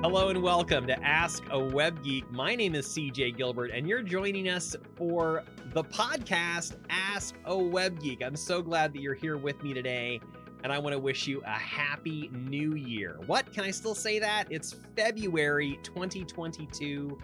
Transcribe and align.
Hello 0.00 0.28
and 0.28 0.40
welcome 0.40 0.86
to 0.86 1.02
Ask 1.02 1.42
a 1.50 1.58
Web 1.58 2.04
Geek. 2.04 2.30
My 2.30 2.54
name 2.54 2.76
is 2.76 2.86
CJ 2.86 3.36
Gilbert, 3.36 3.72
and 3.72 3.88
you're 3.88 4.00
joining 4.00 4.48
us 4.48 4.76
for 4.94 5.42
the 5.72 5.82
podcast 5.82 6.76
Ask 6.88 7.34
a 7.46 7.58
Web 7.58 8.00
Geek. 8.00 8.22
I'm 8.22 8.36
so 8.36 8.62
glad 8.62 8.92
that 8.92 9.02
you're 9.02 9.14
here 9.14 9.36
with 9.36 9.60
me 9.64 9.74
today, 9.74 10.20
and 10.62 10.72
I 10.72 10.78
want 10.78 10.92
to 10.92 11.00
wish 11.00 11.26
you 11.26 11.42
a 11.44 11.50
happy 11.50 12.30
new 12.32 12.76
year. 12.76 13.18
What? 13.26 13.52
Can 13.52 13.64
I 13.64 13.72
still 13.72 13.96
say 13.96 14.20
that? 14.20 14.46
It's 14.50 14.76
February 14.94 15.80
2022. 15.82 17.18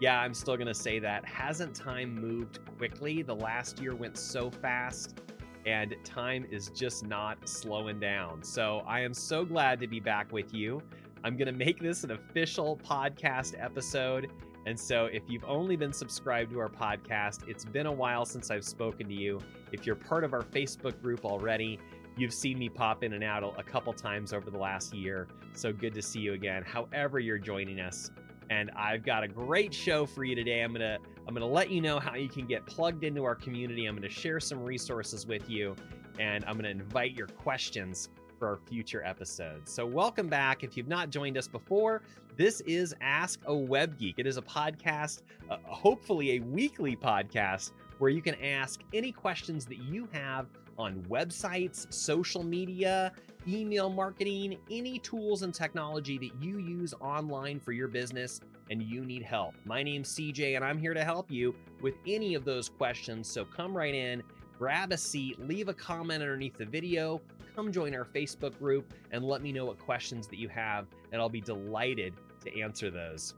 Yeah, 0.00 0.18
I'm 0.20 0.34
still 0.34 0.56
going 0.56 0.66
to 0.66 0.74
say 0.74 0.98
that. 0.98 1.24
Hasn't 1.24 1.72
time 1.72 2.20
moved 2.20 2.58
quickly? 2.78 3.22
The 3.22 3.36
last 3.36 3.80
year 3.80 3.94
went 3.94 4.18
so 4.18 4.50
fast, 4.50 5.20
and 5.66 5.94
time 6.02 6.48
is 6.50 6.70
just 6.70 7.06
not 7.06 7.48
slowing 7.48 8.00
down. 8.00 8.42
So 8.42 8.82
I 8.88 9.02
am 9.02 9.14
so 9.14 9.44
glad 9.44 9.78
to 9.80 9.86
be 9.86 10.00
back 10.00 10.32
with 10.32 10.52
you. 10.52 10.82
I'm 11.24 11.36
going 11.36 11.46
to 11.46 11.52
make 11.52 11.80
this 11.80 12.04
an 12.04 12.12
official 12.12 12.78
podcast 12.84 13.54
episode. 13.62 14.30
And 14.66 14.78
so, 14.78 15.06
if 15.06 15.22
you've 15.28 15.44
only 15.44 15.76
been 15.76 15.92
subscribed 15.92 16.52
to 16.52 16.58
our 16.58 16.68
podcast, 16.68 17.48
it's 17.48 17.64
been 17.64 17.86
a 17.86 17.92
while 17.92 18.24
since 18.24 18.50
I've 18.50 18.64
spoken 18.64 19.08
to 19.08 19.14
you. 19.14 19.40
If 19.72 19.86
you're 19.86 19.96
part 19.96 20.24
of 20.24 20.34
our 20.34 20.42
Facebook 20.42 21.00
group 21.00 21.24
already, 21.24 21.78
you've 22.16 22.34
seen 22.34 22.58
me 22.58 22.68
pop 22.68 23.02
in 23.02 23.14
and 23.14 23.24
out 23.24 23.54
a 23.56 23.62
couple 23.62 23.92
times 23.92 24.32
over 24.32 24.50
the 24.50 24.58
last 24.58 24.94
year. 24.94 25.28
So, 25.54 25.72
good 25.72 25.94
to 25.94 26.02
see 26.02 26.20
you 26.20 26.34
again, 26.34 26.64
however, 26.64 27.18
you're 27.18 27.38
joining 27.38 27.80
us. 27.80 28.10
And 28.50 28.70
I've 28.76 29.04
got 29.04 29.22
a 29.22 29.28
great 29.28 29.72
show 29.72 30.06
for 30.06 30.24
you 30.24 30.34
today. 30.34 30.62
I'm 30.62 30.74
to 30.74 30.98
I'm 31.26 31.34
to 31.34 31.44
let 31.44 31.70
you 31.70 31.80
know 31.80 31.98
how 31.98 32.14
you 32.14 32.28
can 32.28 32.46
get 32.46 32.66
plugged 32.66 33.04
into 33.04 33.24
our 33.24 33.34
community. 33.34 33.86
I'm 33.86 34.00
to 34.00 34.08
share 34.08 34.40
some 34.40 34.62
resources 34.62 35.26
with 35.26 35.48
you 35.48 35.76
and 36.18 36.44
I'm 36.46 36.58
to 36.58 36.68
invite 36.68 37.16
your 37.16 37.26
questions 37.26 38.08
for 38.38 38.48
our 38.48 38.58
future 38.68 39.04
episodes. 39.04 39.72
So, 39.72 39.84
welcome 39.84 40.28
back. 40.28 40.62
If 40.62 40.76
you've 40.76 40.88
not 40.88 41.10
joined 41.10 41.36
us 41.36 41.48
before, 41.48 42.02
this 42.36 42.60
is 42.62 42.94
Ask 43.00 43.40
a 43.46 43.54
Web 43.54 43.98
Geek. 43.98 44.14
It 44.18 44.26
is 44.26 44.36
a 44.36 44.42
podcast, 44.42 45.22
uh, 45.50 45.56
hopefully 45.64 46.36
a 46.36 46.40
weekly 46.40 46.94
podcast, 46.94 47.72
where 47.98 48.10
you 48.10 48.22
can 48.22 48.36
ask 48.36 48.80
any 48.92 49.10
questions 49.10 49.66
that 49.66 49.78
you 49.78 50.08
have 50.12 50.46
on 50.78 51.02
websites, 51.10 51.92
social 51.92 52.44
media, 52.44 53.12
email 53.48 53.90
marketing, 53.90 54.56
any 54.70 54.98
tools 55.00 55.42
and 55.42 55.52
technology 55.52 56.16
that 56.18 56.30
you 56.40 56.58
use 56.58 56.94
online 57.00 57.58
for 57.58 57.72
your 57.72 57.88
business 57.88 58.40
and 58.70 58.82
you 58.82 59.04
need 59.04 59.22
help. 59.22 59.54
My 59.64 59.82
name's 59.82 60.14
CJ, 60.14 60.56
and 60.56 60.64
I'm 60.64 60.78
here 60.78 60.94
to 60.94 61.02
help 61.02 61.30
you 61.30 61.54
with 61.80 61.94
any 62.06 62.34
of 62.34 62.44
those 62.44 62.68
questions. 62.68 63.28
So, 63.28 63.44
come 63.44 63.76
right 63.76 63.94
in 63.94 64.22
grab 64.58 64.92
a 64.92 64.96
seat, 64.98 65.38
leave 65.40 65.68
a 65.68 65.74
comment 65.74 66.22
underneath 66.22 66.58
the 66.58 66.64
video, 66.64 67.20
come 67.54 67.72
join 67.72 67.94
our 67.94 68.04
Facebook 68.04 68.58
group 68.58 68.92
and 69.12 69.24
let 69.24 69.40
me 69.40 69.52
know 69.52 69.64
what 69.66 69.78
questions 69.78 70.26
that 70.26 70.38
you 70.38 70.48
have, 70.48 70.86
and 71.12 71.20
I'll 71.20 71.28
be 71.28 71.40
delighted 71.40 72.14
to 72.44 72.60
answer 72.60 72.90
those. 72.90 73.34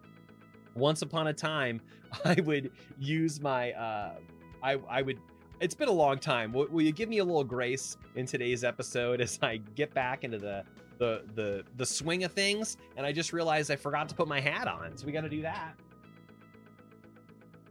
Once 0.74 1.02
upon 1.02 1.26
a 1.26 1.32
time, 1.32 1.80
I 2.24 2.40
would 2.40 2.70
use 2.98 3.40
my, 3.40 3.72
uh, 3.72 4.14
I, 4.62 4.78
I 4.88 5.02
would, 5.02 5.18
it's 5.60 5.74
been 5.74 5.88
a 5.88 5.92
long 5.92 6.18
time. 6.18 6.52
Will, 6.52 6.66
will 6.68 6.82
you 6.82 6.92
give 6.92 7.08
me 7.08 7.18
a 7.18 7.24
little 7.24 7.44
grace 7.44 7.98
in 8.14 8.24
today's 8.24 8.64
episode 8.64 9.20
as 9.22 9.38
I 9.42 9.58
get 9.58 9.92
back 9.92 10.24
into 10.24 10.38
the, 10.38 10.64
the, 10.98 11.24
the, 11.34 11.64
the 11.76 11.86
swing 11.86 12.24
of 12.24 12.32
things? 12.32 12.78
And 12.96 13.04
I 13.04 13.12
just 13.12 13.34
realized 13.34 13.70
I 13.70 13.76
forgot 13.76 14.08
to 14.08 14.14
put 14.14 14.26
my 14.26 14.40
hat 14.40 14.68
on. 14.68 14.96
So 14.96 15.06
we 15.06 15.12
got 15.12 15.22
to 15.22 15.28
do 15.28 15.42
that. 15.42 15.74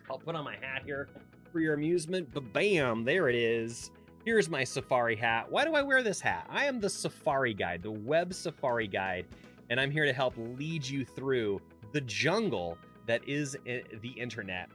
I'll 0.10 0.20
put 0.20 0.36
on 0.36 0.44
my 0.44 0.56
hat 0.56 0.84
here 0.86 1.08
for 1.52 1.60
your 1.60 1.74
amusement, 1.74 2.30
but 2.34 2.54
bam, 2.54 3.04
there 3.04 3.30
it 3.30 3.36
is. 3.36 3.92
Here's 4.26 4.50
my 4.50 4.64
safari 4.64 5.16
hat. 5.16 5.50
Why 5.50 5.66
do 5.66 5.74
I 5.76 5.82
wear 5.82 6.04
this 6.04 6.22
hat? 6.22 6.46
I 6.50 6.66
am 6.66 6.80
the 6.80 6.90
safari 6.90 7.54
guide, 7.54 7.82
the 7.82 7.92
web 7.92 8.34
safari 8.34 8.88
guide, 8.88 9.26
and 9.70 9.80
I'm 9.80 9.92
here 9.92 10.06
to 10.06 10.14
help 10.14 10.34
lead 10.38 10.86
you 10.86 11.06
through 11.06 11.62
the 11.92 12.02
jungle 12.02 12.78
that 13.08 13.28
is 13.28 13.58
eh, 13.66 13.82
the 14.02 14.10
internet. 14.10 14.70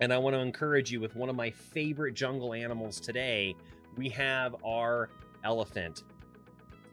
And 0.00 0.12
I 0.12 0.18
want 0.18 0.34
to 0.34 0.40
encourage 0.40 0.92
you 0.92 1.00
with 1.00 1.16
one 1.16 1.28
of 1.28 1.36
my 1.36 1.50
favorite 1.50 2.14
jungle 2.14 2.52
animals 2.52 3.00
today. 3.00 3.54
We 3.96 4.08
have 4.10 4.54
our 4.64 5.08
elephant. 5.44 6.04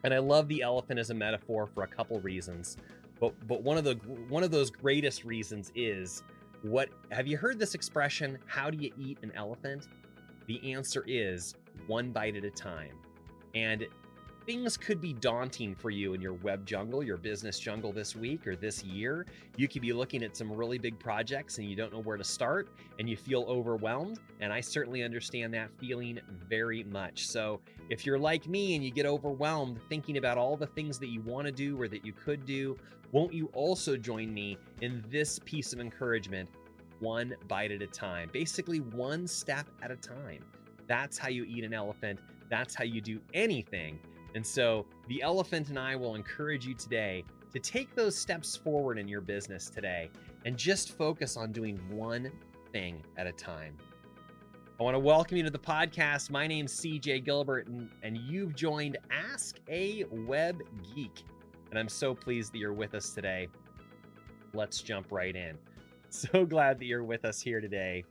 And 0.04 0.14
I 0.14 0.20
love 0.20 0.48
the 0.48 0.62
elephant 0.62 1.00
as 1.00 1.10
a 1.10 1.14
metaphor 1.14 1.68
for 1.68 1.84
a 1.84 1.88
couple 1.88 2.20
reasons. 2.22 2.78
But 3.20 3.34
but 3.48 3.64
one 3.64 3.78
of 3.78 3.84
the 3.84 3.96
one 4.30 4.44
of 4.44 4.52
those 4.52 4.70
greatest 4.70 5.24
reasons 5.24 5.72
is 5.76 6.24
what 6.62 6.90
have 7.12 7.28
you 7.28 7.38
heard 7.38 7.60
this 7.60 7.76
expression? 7.76 8.38
How 8.46 8.70
do 8.70 8.78
you 8.78 8.92
eat 8.98 9.20
an 9.22 9.32
elephant? 9.36 9.88
The 10.48 10.74
answer 10.74 11.04
is 11.08 11.56
one 11.88 12.12
bite 12.12 12.36
at 12.36 12.44
a 12.44 12.52
time. 12.52 12.98
And 13.54 13.86
things 14.46 14.78
could 14.78 15.02
be 15.02 15.14
daunting 15.14 15.74
for 15.74 15.90
you 15.90 16.14
in 16.14 16.22
your 16.22 16.34
web 16.34 16.66
jungle, 16.66 17.02
your 17.02 17.18
business 17.18 17.60
jungle 17.60 17.92
this 17.92 18.16
week 18.16 18.46
or 18.46 18.56
this 18.56 18.84
year. 18.84 19.26
You 19.58 19.68
could 19.68 19.82
be 19.82 19.92
looking 19.92 20.24
at 20.24 20.38
some 20.38 20.52
really 20.52 20.78
big 20.78 21.00
projects 21.00 21.58
and 21.58 21.68
you 21.68 21.76
don't 21.76 21.92
know 21.92 22.02
where 22.02 22.18
to 22.18 22.24
start 22.24 22.70
and 23.00 23.10
you 23.10 23.18
feel 23.18 23.46
overwhelmed. 23.48 24.20
And 24.40 24.54
I 24.54 24.62
certainly 24.62 25.04
understand 25.04 25.54
that 25.56 25.70
feeling 25.80 26.20
very 26.48 26.84
much. 26.84 27.28
So, 27.28 27.60
if 27.90 28.06
you're 28.06 28.20
like 28.20 28.48
me 28.48 28.76
and 28.76 28.84
you 28.84 28.92
get 28.92 29.06
overwhelmed 29.06 29.80
thinking 29.90 30.18
about 30.18 30.38
all 30.38 30.58
the 30.58 30.68
things 30.68 30.98
that 31.00 31.10
you 31.10 31.22
want 31.22 31.46
to 31.46 31.52
do 31.52 31.80
or 31.80 31.88
that 31.88 32.06
you 32.06 32.14
could 32.14 32.46
do, 32.46 32.78
won't 33.12 33.34
you 33.34 33.50
also 33.54 33.96
join 33.96 34.34
me 34.34 34.58
in 34.82 35.04
this 35.10 35.40
piece 35.46 35.74
of 35.74 35.80
encouragement? 35.80 36.50
One 37.00 37.36
bite 37.48 37.72
at 37.72 37.82
a 37.82 37.88
time, 37.88 38.30
basically, 38.32 38.80
one 38.80 39.28
step 39.28 39.68
at 39.82 39.92
a 39.92 39.96
time. 39.96 40.44
That's 40.88 41.18
how 41.18 41.30
you 41.30 41.46
eat 41.46 41.64
an 41.64 41.74
elephant. 41.74 42.20
That's 42.50 42.74
how 42.74 42.84
you 42.84 43.02
do 43.02 43.20
anything 43.34 44.00
and 44.36 44.46
so 44.46 44.86
the 45.08 45.22
elephant 45.22 45.70
and 45.70 45.80
I 45.80 45.96
will 45.96 46.16
encourage 46.16 46.68
you 46.68 46.76
today 46.76 47.24
to 47.54 47.60
take 47.60 47.96
those 47.96 48.18
steps 48.18 48.56
forward 48.56 49.00
in 49.00 49.08
your 49.08 49.22
business 49.22 49.70
today 49.70 50.12
and 50.44 50.58
just 50.58 50.98
focus 50.98 51.38
on 51.38 51.54
doing 51.54 51.80
one 51.90 52.30
thing 52.74 53.02
at 53.18 53.28
a 53.28 53.32
time. 53.32 53.78
I 54.78 54.84
want 54.84 54.94
to 54.94 55.00
welcome 55.00 55.38
you 55.38 55.44
to 55.44 55.50
the 55.50 55.58
podcast. 55.58 56.30
My 56.30 56.48
name's 56.48 56.74
CJ 56.82 57.24
Gilbert, 57.24 57.68
and, 57.68 57.90
and 58.04 58.18
you've 58.18 58.56
joined 58.56 58.98
Ask 59.10 59.62
a 59.70 60.04
Web 60.12 60.62
Geek. 60.94 61.24
And 61.70 61.80
I'm 61.80 61.88
so 61.88 62.14
pleased 62.14 62.52
that 62.52 62.58
you're 62.58 62.74
with 62.74 62.94
us 62.94 63.12
today. 63.12 63.48
Let's 64.54 64.82
jump 64.82 65.12
right 65.12 65.36
in. 65.36 65.58
So 66.12 66.46
glad 66.46 66.80
that 66.80 66.86
you're 66.86 67.04
with 67.04 67.26
us 67.26 67.42
here 67.42 67.60
today. 67.60 68.06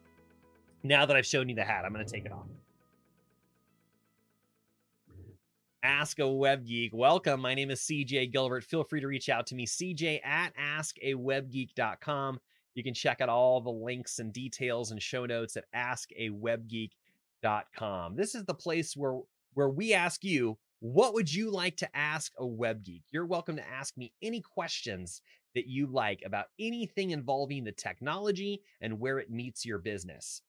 Now 0.83 1.07
that 1.07 1.17
I've 1.17 1.25
shown 1.25 1.49
you 1.49 1.55
the 1.55 1.65
hat, 1.65 1.87
I'm 1.87 1.93
going 1.95 2.05
to 2.05 2.13
take 2.13 2.27
it 2.27 2.33
off. 2.33 2.45
Ask 5.85 6.19
a 6.19 6.27
Web 6.27 6.67
Geek. 6.67 6.93
Welcome. 6.95 7.43
My 7.43 7.55
name 7.55 7.71
is 7.71 7.83
CJ 7.83 8.33
Gilbert. 8.33 8.65
Feel 8.65 8.85
free 8.85 9.03
to 9.03 9.07
reach 9.07 9.29
out 9.29 9.47
to 9.49 9.55
me, 9.55 9.67
CJ 9.67 10.25
at 10.25 10.55
askawebgeek.com. 10.57 12.41
You 12.75 12.83
can 12.83 12.95
check 12.95 13.21
out 13.21 13.29
all 13.29 13.61
the 13.61 13.69
links 13.69 14.19
and 14.19 14.33
details 14.33 14.93
and 14.93 15.03
show 15.03 15.27
notes 15.27 15.59
at 15.59 15.71
askawebgeek.com. 15.77 18.17
This 18.17 18.35
is 18.35 18.47
the 18.47 18.55
place 18.55 18.97
where 18.97 19.19
where 19.53 19.69
we 19.69 19.93
ask 19.93 20.25
you, 20.25 20.57
what 20.81 21.13
would 21.13 21.31
you 21.31 21.51
like 21.51 21.77
to 21.77 21.95
ask 21.95 22.33
a 22.39 22.47
web 22.47 22.83
geek? 22.83 23.03
You're 23.11 23.27
welcome 23.27 23.57
to 23.57 23.69
ask 23.69 23.95
me 23.99 24.15
any 24.23 24.41
questions 24.41 25.21
that 25.55 25.67
you 25.67 25.87
like 25.87 26.23
about 26.25 26.47
anything 26.59 27.11
involving 27.11 27.63
the 27.63 27.73
technology 27.73 28.63
and 28.81 28.99
where 28.99 29.19
it 29.19 29.31
meets 29.31 29.67
your 29.67 29.79
business. 29.79 30.41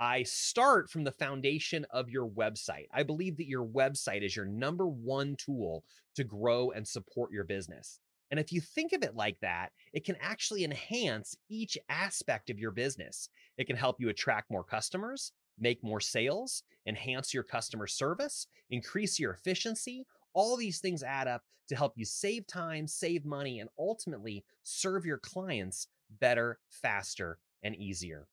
I 0.00 0.24
start 0.24 0.90
from 0.90 1.04
the 1.04 1.12
foundation 1.12 1.86
of 1.90 2.10
your 2.10 2.28
website. 2.28 2.86
I 2.92 3.04
believe 3.04 3.36
that 3.36 3.48
your 3.48 3.64
website 3.64 4.24
is 4.24 4.34
your 4.34 4.44
number 4.44 4.86
one 4.86 5.36
tool 5.36 5.84
to 6.16 6.24
grow 6.24 6.70
and 6.70 6.86
support 6.86 7.32
your 7.32 7.44
business. 7.44 8.00
And 8.30 8.40
if 8.40 8.52
you 8.52 8.60
think 8.60 8.92
of 8.92 9.02
it 9.02 9.14
like 9.14 9.38
that, 9.42 9.70
it 9.92 10.04
can 10.04 10.16
actually 10.20 10.64
enhance 10.64 11.36
each 11.48 11.78
aspect 11.88 12.50
of 12.50 12.58
your 12.58 12.72
business. 12.72 13.28
It 13.56 13.66
can 13.66 13.76
help 13.76 14.00
you 14.00 14.08
attract 14.08 14.50
more 14.50 14.64
customers, 14.64 15.32
make 15.58 15.84
more 15.84 16.00
sales, 16.00 16.64
enhance 16.86 17.32
your 17.32 17.44
customer 17.44 17.86
service, 17.86 18.48
increase 18.70 19.20
your 19.20 19.32
efficiency. 19.32 20.06
All 20.32 20.56
these 20.56 20.80
things 20.80 21.04
add 21.04 21.28
up 21.28 21.42
to 21.68 21.76
help 21.76 21.92
you 21.96 22.04
save 22.04 22.46
time, 22.46 22.88
save 22.88 23.24
money, 23.24 23.60
and 23.60 23.70
ultimately 23.78 24.44
serve 24.64 25.06
your 25.06 25.18
clients 25.18 25.86
better, 26.18 26.58
faster, 26.70 27.38
and 27.62 27.76
easier. 27.76 28.26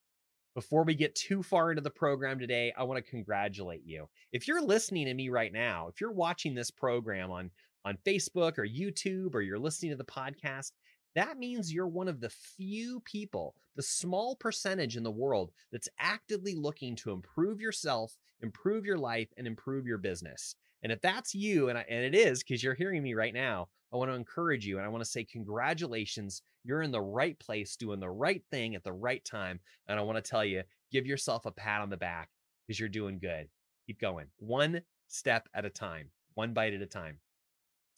Before 0.54 0.84
we 0.84 0.96
get 0.96 1.16
too 1.16 1.42
far 1.44 1.72
into 1.72 1.82
the 1.82 1.90
program 1.90 2.38
today, 2.38 2.74
I 2.78 2.84
want 2.84 3.04
to 3.04 3.10
congratulate 3.10 3.86
you. 3.86 4.10
If 4.34 4.50
you're 4.50 4.62
listening 4.62 5.06
to 5.06 5.14
me 5.14 5.30
right 5.30 5.54
now, 5.54 5.88
if 5.88 6.02
you're 6.02 6.12
watching 6.12 6.54
this 6.54 6.70
program 6.70 7.32
on, 7.32 7.52
on 7.86 7.98
Facebook 8.06 8.58
or 8.58 8.68
YouTube, 8.68 9.34
or 9.34 9.42
you're 9.42 9.58
listening 9.58 9.92
to 9.92 9.98
the 9.98 10.04
podcast, 10.04 10.72
that 11.16 11.38
means 11.38 11.72
you're 11.72 11.88
one 11.88 12.10
of 12.10 12.20
the 12.20 12.30
few 12.30 13.00
people, 13.02 13.56
the 13.78 13.84
small 13.84 14.36
percentage 14.36 14.98
in 14.98 15.04
the 15.04 15.12
world 15.12 15.52
that's 15.72 15.90
actively 16.00 16.56
looking 16.56 16.98
to 16.98 17.12
improve 17.12 17.62
yourself, 17.62 18.18
improve 18.42 18.86
your 18.86 18.98
life, 18.98 19.30
and 19.38 19.48
improve 19.48 19.88
your 19.88 19.98
business. 20.00 20.56
And 20.84 20.92
if 20.92 21.02
that's 21.02 21.36
you, 21.36 21.70
and, 21.70 21.78
I, 21.78 21.86
and 21.90 22.04
it 22.04 22.16
is 22.16 22.44
because 22.44 22.64
you're 22.64 22.74
hearing 22.74 23.04
me 23.04 23.14
right 23.14 23.34
now, 23.34 23.68
I 23.94 23.98
want 23.98 24.10
to 24.10 24.16
encourage 24.16 24.66
you 24.66 24.78
and 24.78 24.86
I 24.86 24.90
want 24.90 25.04
to 25.04 25.10
say 25.10 25.24
congratulations. 25.24 26.42
You're 26.64 26.82
in 26.82 26.92
the 26.92 27.02
right 27.02 27.38
place, 27.40 27.76
doing 27.76 28.00
the 28.00 28.10
right 28.10 28.42
thing 28.52 28.76
at 28.76 28.84
the 28.84 28.94
right 28.94 29.24
time. 29.26 29.60
And 29.88 30.00
I 30.00 30.04
want 30.04 30.24
to 30.24 30.30
tell 30.30 30.46
you, 30.46 30.64
give 30.92 31.06
yourself 31.06 31.46
a 31.46 31.52
pat 31.52 31.82
on 31.82 31.90
the 31.90 31.98
back 31.98 32.30
because 32.66 32.80
you're 32.80 32.90
doing 32.90 33.20
good. 33.20 33.48
Keep 33.88 34.00
going. 34.00 34.28
One 34.38 34.82
step 35.08 35.50
at 35.54 35.66
a 35.66 35.70
time, 35.70 36.10
one 36.36 36.54
bite 36.54 36.74
at 36.74 36.82
a 36.82 36.86
time. 36.86 37.18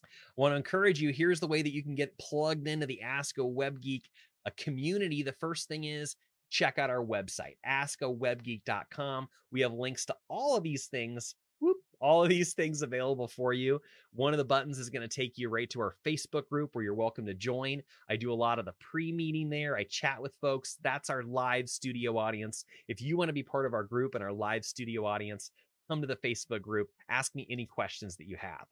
I 0.04 0.42
want 0.42 0.54
to 0.54 0.58
encourage 0.58 1.02
you. 1.02 1.12
Here's 1.12 1.40
the 1.40 1.48
way 1.48 1.62
that 1.62 1.74
you 1.74 1.84
can 1.84 1.96
get 1.96 2.18
plugged 2.18 2.68
into 2.68 2.86
the 2.86 3.02
Ask 3.02 3.38
a 3.38 3.46
Web 3.46 3.82
Geek 3.82 4.10
a 4.46 4.50
uh, 4.50 4.52
community. 4.58 5.24
The 5.24 5.32
first 5.32 5.68
thing 5.68 5.86
is 5.86 6.16
check 6.50 6.78
out 6.78 6.90
our 6.90 7.04
website, 7.04 7.56
askawebgeek.com. 7.68 9.28
We 9.52 9.62
have 9.62 9.74
links 9.74 10.06
to 10.08 10.16
all 10.28 10.58
of 10.58 10.64
these 10.64 10.88
things 10.88 11.36
all 12.04 12.22
of 12.22 12.30
these 12.30 12.54
things 12.54 12.82
available 12.82 13.30
for 13.30 13.54
you. 13.54 13.82
One 14.14 14.34
of 14.34 14.38
the 14.38 14.46
buttons 14.46 14.78
is 14.78 14.90
going 14.90 15.08
to 15.08 15.16
take 15.16 15.38
you 15.38 15.50
right 15.50 15.70
to 15.70 15.80
our 15.80 15.96
Facebook 16.06 16.50
group 16.50 16.76
where 16.76 16.84
you're 16.84 16.94
welcome 16.94 17.26
to 17.26 17.34
join. 17.34 17.82
I 18.10 18.18
do 18.18 18.32
a 18.32 18.36
lot 18.36 18.60
of 18.60 18.66
the 18.66 18.74
pre 18.74 19.14
meeting 19.14 19.50
there. 19.50 19.78
I 19.78 19.86
chat 19.86 20.22
with 20.22 20.34
folks. 20.42 20.78
That's 20.84 21.10
our 21.10 21.24
live 21.24 21.70
studio 21.70 22.18
audience. 22.18 22.66
If 22.90 23.02
you 23.02 23.18
want 23.18 23.30
to 23.30 23.34
be 23.34 23.42
part 23.42 23.66
of 23.66 23.74
our 23.74 23.86
group 23.86 24.16
and 24.16 24.24
our 24.24 24.34
live 24.34 24.66
studio 24.66 25.06
audience, 25.06 25.50
come 25.88 26.02
to 26.02 26.08
the 26.08 26.18
Facebook 26.18 26.62
group. 26.62 26.90
Ask 27.10 27.34
me 27.36 27.48
any 27.50 27.66
questions 27.66 28.18
that 28.18 28.28
you 28.28 28.36
have. 28.36 28.66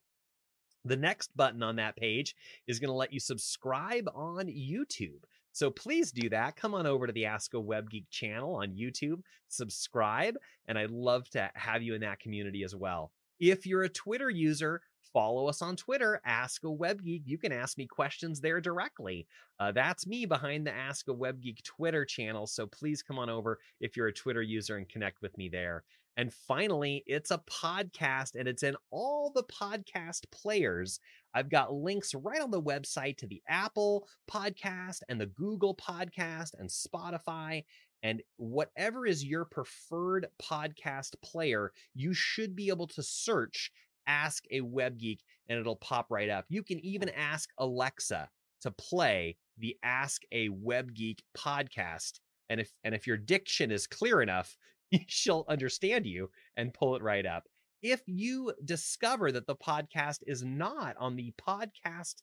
The 0.84 0.98
next 0.98 1.36
button 1.38 1.64
on 1.64 1.78
that 1.78 1.96
page 1.96 2.36
is 2.68 2.80
going 2.80 2.90
to 2.90 2.94
let 2.94 3.14
you 3.14 3.20
subscribe 3.20 4.10
on 4.14 4.48
YouTube. 4.48 5.24
So 5.54 5.70
please 5.70 6.12
do 6.12 6.30
that. 6.30 6.56
Come 6.56 6.74
on 6.74 6.86
over 6.86 7.08
to 7.08 7.14
the 7.14 7.26
Ask 7.26 7.54
a 7.54 7.60
Web 7.60 7.90
Geek 7.90 8.10
channel 8.10 8.56
on 8.56 8.74
YouTube, 8.74 9.22
subscribe, 9.48 10.36
and 10.68 10.78
I'd 10.78 10.92
love 10.92 11.30
to 11.32 11.50
have 11.56 11.82
you 11.82 11.94
in 11.94 12.02
that 12.02 12.20
community 12.20 12.64
as 12.64 12.76
well. 12.76 13.12
If 13.42 13.66
you're 13.66 13.82
a 13.82 13.90
Twitter 13.90 14.30
user, 14.30 14.84
follow 15.12 15.48
us 15.48 15.64
on 15.64 15.76
Twitter, 15.76 16.22
Ask 16.24 16.64
a 16.64 16.72
Web 16.72 17.04
Geek. 17.04 17.24
You 17.26 17.40
can 17.40 17.52
ask 17.52 17.76
me 17.76 17.88
questions 17.88 18.40
there 18.40 18.62
directly. 18.62 19.26
Uh, 19.60 19.72
that's 19.72 20.06
me 20.06 20.28
behind 20.28 20.68
the 20.68 20.72
Ask 20.72 21.08
a 21.08 21.14
Web 21.14 21.42
Geek 21.42 21.64
Twitter 21.64 22.06
channel. 22.06 22.46
So 22.46 22.68
please 22.68 23.02
come 23.02 23.18
on 23.18 23.32
over 23.32 23.58
if 23.80 23.98
you're 23.98 24.08
a 24.08 24.14
Twitter 24.14 24.44
user 24.44 24.78
and 24.78 24.88
connect 24.88 25.24
with 25.24 25.36
me 25.40 25.50
there. 25.50 25.84
And 26.18 26.32
finally, 26.32 27.04
it's 27.08 27.32
a 27.32 27.42
podcast 27.50 28.36
and 28.38 28.48
it's 28.48 28.62
in 28.62 28.76
all 28.92 29.32
the 29.34 29.44
podcast 29.44 30.30
players. 30.32 31.00
I've 31.34 31.50
got 31.50 31.74
links 31.74 32.14
right 32.14 32.42
on 32.42 32.52
the 32.52 32.62
website 32.62 33.18
to 33.18 33.28
the 33.28 33.42
Apple 33.48 34.08
podcast 34.30 35.02
and 35.10 35.20
the 35.20 35.26
Google 35.26 35.76
podcast 35.76 36.52
and 36.60 36.70
Spotify. 36.70 37.64
And 38.04 38.22
whatever 38.38 39.06
is 39.06 39.24
your 39.24 39.46
preferred 39.46 40.28
podcast 40.42 41.12
player, 41.24 41.72
you 41.94 42.14
should 42.14 42.56
be 42.56 42.70
able 42.70 42.88
to 42.88 43.04
search 43.04 43.72
Ask 44.08 44.46
a 44.52 44.62
Web 44.62 44.98
Geek 44.98 45.22
and 45.48 45.60
it'll 45.60 45.76
pop 45.76 46.08
right 46.10 46.30
up. 46.30 46.46
You 46.50 46.64
can 46.64 46.84
even 46.84 47.10
ask 47.10 47.50
Alexa 47.60 48.30
to 48.62 48.72
play 48.72 49.38
the 49.58 49.78
Ask 49.84 50.24
a 50.32 50.50
Web 50.50 50.94
Geek 50.94 51.22
podcast. 51.38 52.20
And 52.50 52.60
if 52.60 52.72
and 52.84 52.96
if 52.96 53.06
your 53.06 53.18
diction 53.18 53.72
is 53.72 53.88
clear 53.88 54.22
enough, 54.22 54.58
she'll 55.08 55.46
understand 55.48 56.06
you 56.06 56.30
and 56.58 56.74
pull 56.74 56.96
it 56.96 57.04
right 57.04 57.26
up. 57.26 57.44
If 57.82 58.02
you 58.06 58.54
discover 58.64 59.32
that 59.32 59.48
the 59.48 59.56
podcast 59.56 60.20
is 60.28 60.44
not 60.44 60.96
on 60.98 61.16
the 61.16 61.34
podcast 61.40 62.16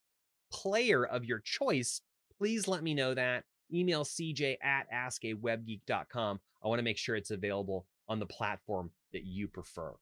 player 0.53 1.05
of 1.05 1.25
your 1.25 1.41
choice, 1.41 2.01
please 2.39 2.69
let 2.69 2.83
me 2.83 2.95
know 2.95 3.15
that. 3.15 3.45
Email 3.73 4.05
cj 4.05 4.57
at 4.63 4.91
askawebgeek.com. 4.93 6.41
I 6.63 6.69
want 6.69 6.79
to 6.79 6.85
make 6.85 6.99
sure 6.99 7.17
it's 7.17 7.31
available 7.31 7.87
on 8.09 8.19
the 8.19 8.27
platform 8.27 8.91
that 9.13 9.25
you 9.25 9.49
prefer. 9.49 9.95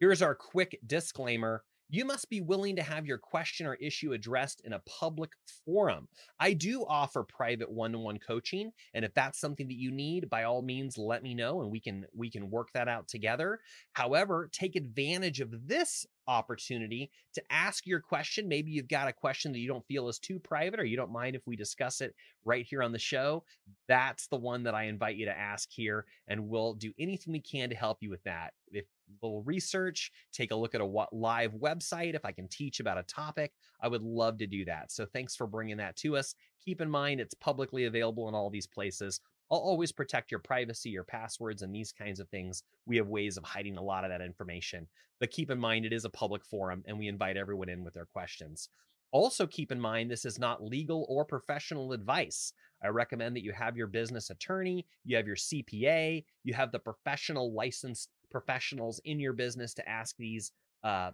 Here's 0.00 0.22
our 0.22 0.34
quick 0.34 0.78
disclaimer 0.86 1.64
you 1.90 2.04
must 2.04 2.30
be 2.30 2.40
willing 2.40 2.76
to 2.76 2.82
have 2.82 3.06
your 3.06 3.18
question 3.18 3.66
or 3.66 3.74
issue 3.74 4.14
addressed 4.14 4.62
in 4.64 4.72
a 4.72 4.80
public 4.80 5.32
forum. 5.64 6.08
I 6.40 6.54
do 6.54 6.84
offer 6.88 7.22
private 7.22 7.70
one-on-one 7.70 8.18
coaching, 8.18 8.72
and 8.94 9.04
if 9.04 9.12
that's 9.14 9.38
something 9.38 9.68
that 9.68 9.76
you 9.76 9.90
need, 9.90 10.30
by 10.30 10.44
all 10.44 10.62
means 10.62 10.96
let 10.96 11.22
me 11.22 11.34
know 11.34 11.60
and 11.60 11.70
we 11.70 11.80
can 11.80 12.06
we 12.16 12.30
can 12.30 12.50
work 12.50 12.68
that 12.72 12.88
out 12.88 13.06
together. 13.06 13.60
However, 13.92 14.48
take 14.50 14.76
advantage 14.76 15.40
of 15.40 15.68
this 15.68 16.06
opportunity 16.26 17.10
to 17.34 17.42
ask 17.50 17.86
your 17.86 18.00
question. 18.00 18.48
Maybe 18.48 18.70
you've 18.70 18.88
got 18.88 19.08
a 19.08 19.12
question 19.12 19.52
that 19.52 19.58
you 19.58 19.68
don't 19.68 19.86
feel 19.86 20.08
is 20.08 20.18
too 20.18 20.38
private 20.38 20.80
or 20.80 20.84
you 20.84 20.96
don't 20.96 21.12
mind 21.12 21.36
if 21.36 21.46
we 21.46 21.56
discuss 21.56 22.00
it 22.00 22.14
right 22.44 22.66
here 22.68 22.82
on 22.82 22.92
the 22.92 22.98
show. 22.98 23.44
That's 23.88 24.26
the 24.28 24.36
one 24.36 24.62
that 24.64 24.74
I 24.74 24.84
invite 24.84 25.16
you 25.16 25.26
to 25.26 25.38
ask 25.38 25.68
here, 25.70 26.06
and 26.28 26.48
we'll 26.48 26.74
do 26.74 26.92
anything 26.98 27.32
we 27.32 27.40
can 27.40 27.68
to 27.70 27.76
help 27.76 27.98
you 28.00 28.10
with 28.10 28.22
that. 28.24 28.54
If 28.72 28.86
a 29.22 29.26
little 29.26 29.42
research, 29.42 30.10
take 30.32 30.50
a 30.50 30.56
look 30.56 30.74
at 30.74 30.80
a 30.80 31.06
live 31.12 31.52
website. 31.52 32.14
If 32.14 32.24
I 32.24 32.32
can 32.32 32.48
teach 32.48 32.80
about 32.80 32.98
a 32.98 33.02
topic, 33.02 33.52
I 33.80 33.88
would 33.88 34.02
love 34.02 34.38
to 34.38 34.46
do 34.46 34.64
that. 34.64 34.90
So 34.90 35.06
thanks 35.06 35.36
for 35.36 35.46
bringing 35.46 35.76
that 35.78 35.96
to 35.96 36.16
us. 36.16 36.34
Keep 36.64 36.80
in 36.80 36.90
mind, 36.90 37.20
it's 37.20 37.34
publicly 37.34 37.84
available 37.84 38.28
in 38.28 38.34
all 38.34 38.50
these 38.50 38.66
places. 38.66 39.20
I'll 39.54 39.60
always 39.60 39.92
protect 39.92 40.32
your 40.32 40.40
privacy, 40.40 40.90
your 40.90 41.04
passwords, 41.04 41.62
and 41.62 41.72
these 41.72 41.92
kinds 41.92 42.18
of 42.18 42.28
things. 42.28 42.64
We 42.86 42.96
have 42.96 43.06
ways 43.06 43.36
of 43.36 43.44
hiding 43.44 43.76
a 43.76 43.82
lot 43.82 44.02
of 44.02 44.10
that 44.10 44.20
information. 44.20 44.88
But 45.20 45.30
keep 45.30 45.48
in 45.48 45.60
mind, 45.60 45.86
it 45.86 45.92
is 45.92 46.04
a 46.04 46.10
public 46.10 46.44
forum 46.44 46.82
and 46.86 46.98
we 46.98 47.06
invite 47.06 47.36
everyone 47.36 47.68
in 47.68 47.84
with 47.84 47.94
their 47.94 48.06
questions. 48.06 48.68
Also, 49.12 49.46
keep 49.46 49.70
in 49.70 49.80
mind, 49.80 50.10
this 50.10 50.24
is 50.24 50.40
not 50.40 50.64
legal 50.64 51.06
or 51.08 51.24
professional 51.24 51.92
advice. 51.92 52.52
I 52.82 52.88
recommend 52.88 53.36
that 53.36 53.44
you 53.44 53.52
have 53.52 53.76
your 53.76 53.86
business 53.86 54.30
attorney, 54.30 54.86
you 55.04 55.16
have 55.16 55.28
your 55.28 55.36
CPA, 55.36 56.24
you 56.42 56.52
have 56.52 56.72
the 56.72 56.80
professional 56.80 57.54
licensed 57.54 58.10
professionals 58.32 59.00
in 59.04 59.20
your 59.20 59.34
business 59.34 59.72
to 59.74 59.88
ask 59.88 60.16
these 60.16 60.50
uh, 60.82 61.12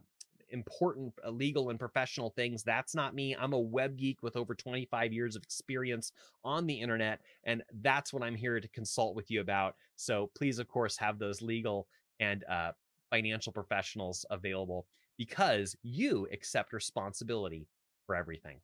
important 0.51 1.13
uh, 1.25 1.31
legal 1.31 1.71
and 1.71 1.79
professional 1.79 2.31
things. 2.31 2.63
That's 2.63 2.95
not 2.95 3.15
me. 3.15 3.37
I'm 3.39 3.53
a 3.53 3.59
web 3.59 3.97
geek 3.97 4.23
with 4.23 4.37
over 4.37 4.55
25 4.55 5.13
years 5.13 5.37
of 5.37 5.43
experience 5.43 6.13
on 6.45 6.67
the 6.67 6.81
internet, 6.81 7.21
and 7.45 7.63
that's 7.83 8.13
what 8.13 8.23
I'm 8.23 8.35
here 8.35 8.61
to 8.61 8.69
consult 8.69 9.17
with 9.17 9.31
you 9.31 9.41
about. 9.41 9.75
So 9.97 10.31
please, 10.37 10.59
of 10.59 10.69
course, 10.69 10.97
have 10.97 11.19
those 11.19 11.43
legal 11.43 11.89
and 12.21 12.45
uh, 12.45 12.73
financial 13.11 13.53
professionals 13.53 14.25
available 14.31 14.87
because 15.17 15.77
you 15.83 16.27
accept 16.33 16.73
responsibility 16.73 17.67
for 18.07 18.15
everything. 18.15 18.61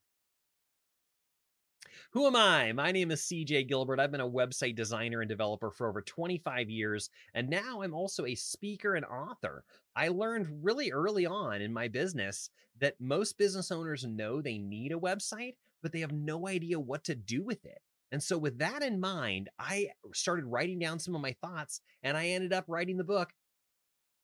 Who 2.10 2.26
am 2.26 2.36
I? 2.36 2.72
My 2.72 2.92
name 2.92 3.10
is 3.10 3.22
CJ 3.22 3.68
Gilbert. 3.68 4.00
I've 4.00 4.10
been 4.10 4.20
a 4.20 4.28
website 4.28 4.76
designer 4.76 5.20
and 5.20 5.28
developer 5.28 5.70
for 5.70 5.88
over 5.88 6.02
25 6.02 6.70
years, 6.70 7.10
and 7.34 7.48
now 7.48 7.82
I'm 7.82 7.94
also 7.94 8.26
a 8.26 8.34
speaker 8.34 8.94
and 8.94 9.04
author. 9.04 9.64
I 9.94 10.08
learned 10.08 10.64
really 10.64 10.92
early 10.92 11.26
on 11.26 11.62
in 11.62 11.72
my 11.72 11.88
business 11.88 12.50
that 12.80 13.00
most 13.00 13.38
business 13.38 13.70
owners 13.70 14.04
know 14.04 14.40
they 14.40 14.58
need 14.58 14.92
a 14.92 14.96
website, 14.96 15.54
but 15.82 15.92
they 15.92 16.00
have 16.00 16.12
no 16.12 16.48
idea 16.48 16.78
what 16.78 17.04
to 17.04 17.14
do 17.14 17.42
with 17.42 17.64
it. 17.64 17.80
And 18.12 18.22
so, 18.22 18.38
with 18.38 18.58
that 18.58 18.82
in 18.82 19.00
mind, 19.00 19.48
I 19.58 19.90
started 20.14 20.44
writing 20.44 20.78
down 20.78 20.98
some 20.98 21.14
of 21.14 21.20
my 21.20 21.34
thoughts 21.40 21.80
and 22.02 22.16
I 22.16 22.28
ended 22.28 22.52
up 22.52 22.64
writing 22.68 22.96
the 22.96 23.04
book, 23.04 23.32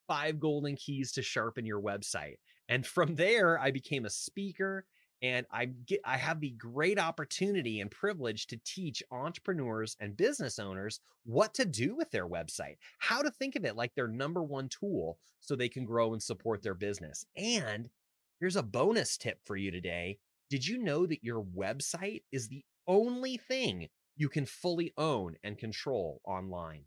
Five 0.07 0.38
Golden 0.38 0.76
Keys 0.76 1.12
to 1.12 1.23
Sharpen 1.23 1.66
Your 1.66 1.81
Website. 1.81 2.37
And 2.69 2.87
from 2.87 3.16
there, 3.16 3.59
I 3.59 3.71
became 3.71 4.04
a 4.04 4.11
speaker 4.11 4.87
and 5.23 5.47
I 5.52 5.67
get 5.67 6.00
I 6.05 6.17
have 6.17 6.41
the 6.41 6.50
great 6.50 6.99
opportunity 6.99 7.81
and 7.81 7.91
privilege 7.91 8.49
to 8.49 8.61
teach 8.64 9.02
entrepreneurs 9.11 9.97
and 10.00 10.17
business 10.17 10.59
owners 10.59 11.00
what 11.25 11.55
to 11.55 11.64
do 11.64 11.95
with 11.95 12.11
their 12.11 12.26
website, 12.26 12.76
how 12.99 13.23
to 13.23 13.31
think 13.31 13.55
of 13.55 13.64
it 13.64 13.76
like 13.76 13.95
their 13.95 14.09
number 14.09 14.43
one 14.43 14.69
tool 14.69 15.19
so 15.41 15.55
they 15.55 15.69
can 15.69 15.85
grow 15.85 16.12
and 16.12 16.23
support 16.23 16.62
their 16.62 16.75
business. 16.75 17.25
And 17.37 17.88
here's 18.41 18.57
a 18.57 18.62
bonus 18.62 19.17
tip 19.17 19.38
for 19.45 19.57
you 19.57 19.71
today. 19.71 20.19
Did 20.50 20.67
you 20.67 20.79
know 20.79 21.07
that 21.07 21.25
your 21.25 21.43
website 21.43 22.23
is 22.33 22.49
the 22.49 22.64
only 22.87 23.37
thing 23.37 23.88
you 24.17 24.29
can 24.29 24.45
fully 24.45 24.93
own 24.99 25.37
and 25.45 25.57
control 25.57 26.21
online? 26.25 26.83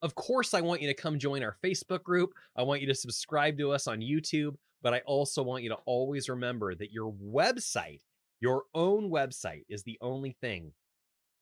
Of 0.00 0.14
course, 0.14 0.54
I 0.54 0.60
want 0.60 0.82
you 0.82 0.88
to 0.88 0.94
come 0.94 1.18
join 1.18 1.42
our 1.42 1.56
Facebook 1.62 2.02
group. 2.02 2.34
I 2.56 2.62
want 2.62 2.80
you 2.80 2.86
to 2.88 2.94
subscribe 2.94 3.58
to 3.58 3.72
us 3.72 3.86
on 3.86 4.00
YouTube. 4.00 4.54
But 4.82 4.94
I 4.94 5.00
also 5.06 5.42
want 5.42 5.62
you 5.62 5.68
to 5.70 5.78
always 5.86 6.28
remember 6.28 6.74
that 6.74 6.92
your 6.92 7.12
website, 7.12 8.00
your 8.40 8.64
own 8.74 9.10
website, 9.10 9.64
is 9.68 9.84
the 9.84 9.98
only 10.00 10.36
thing 10.40 10.72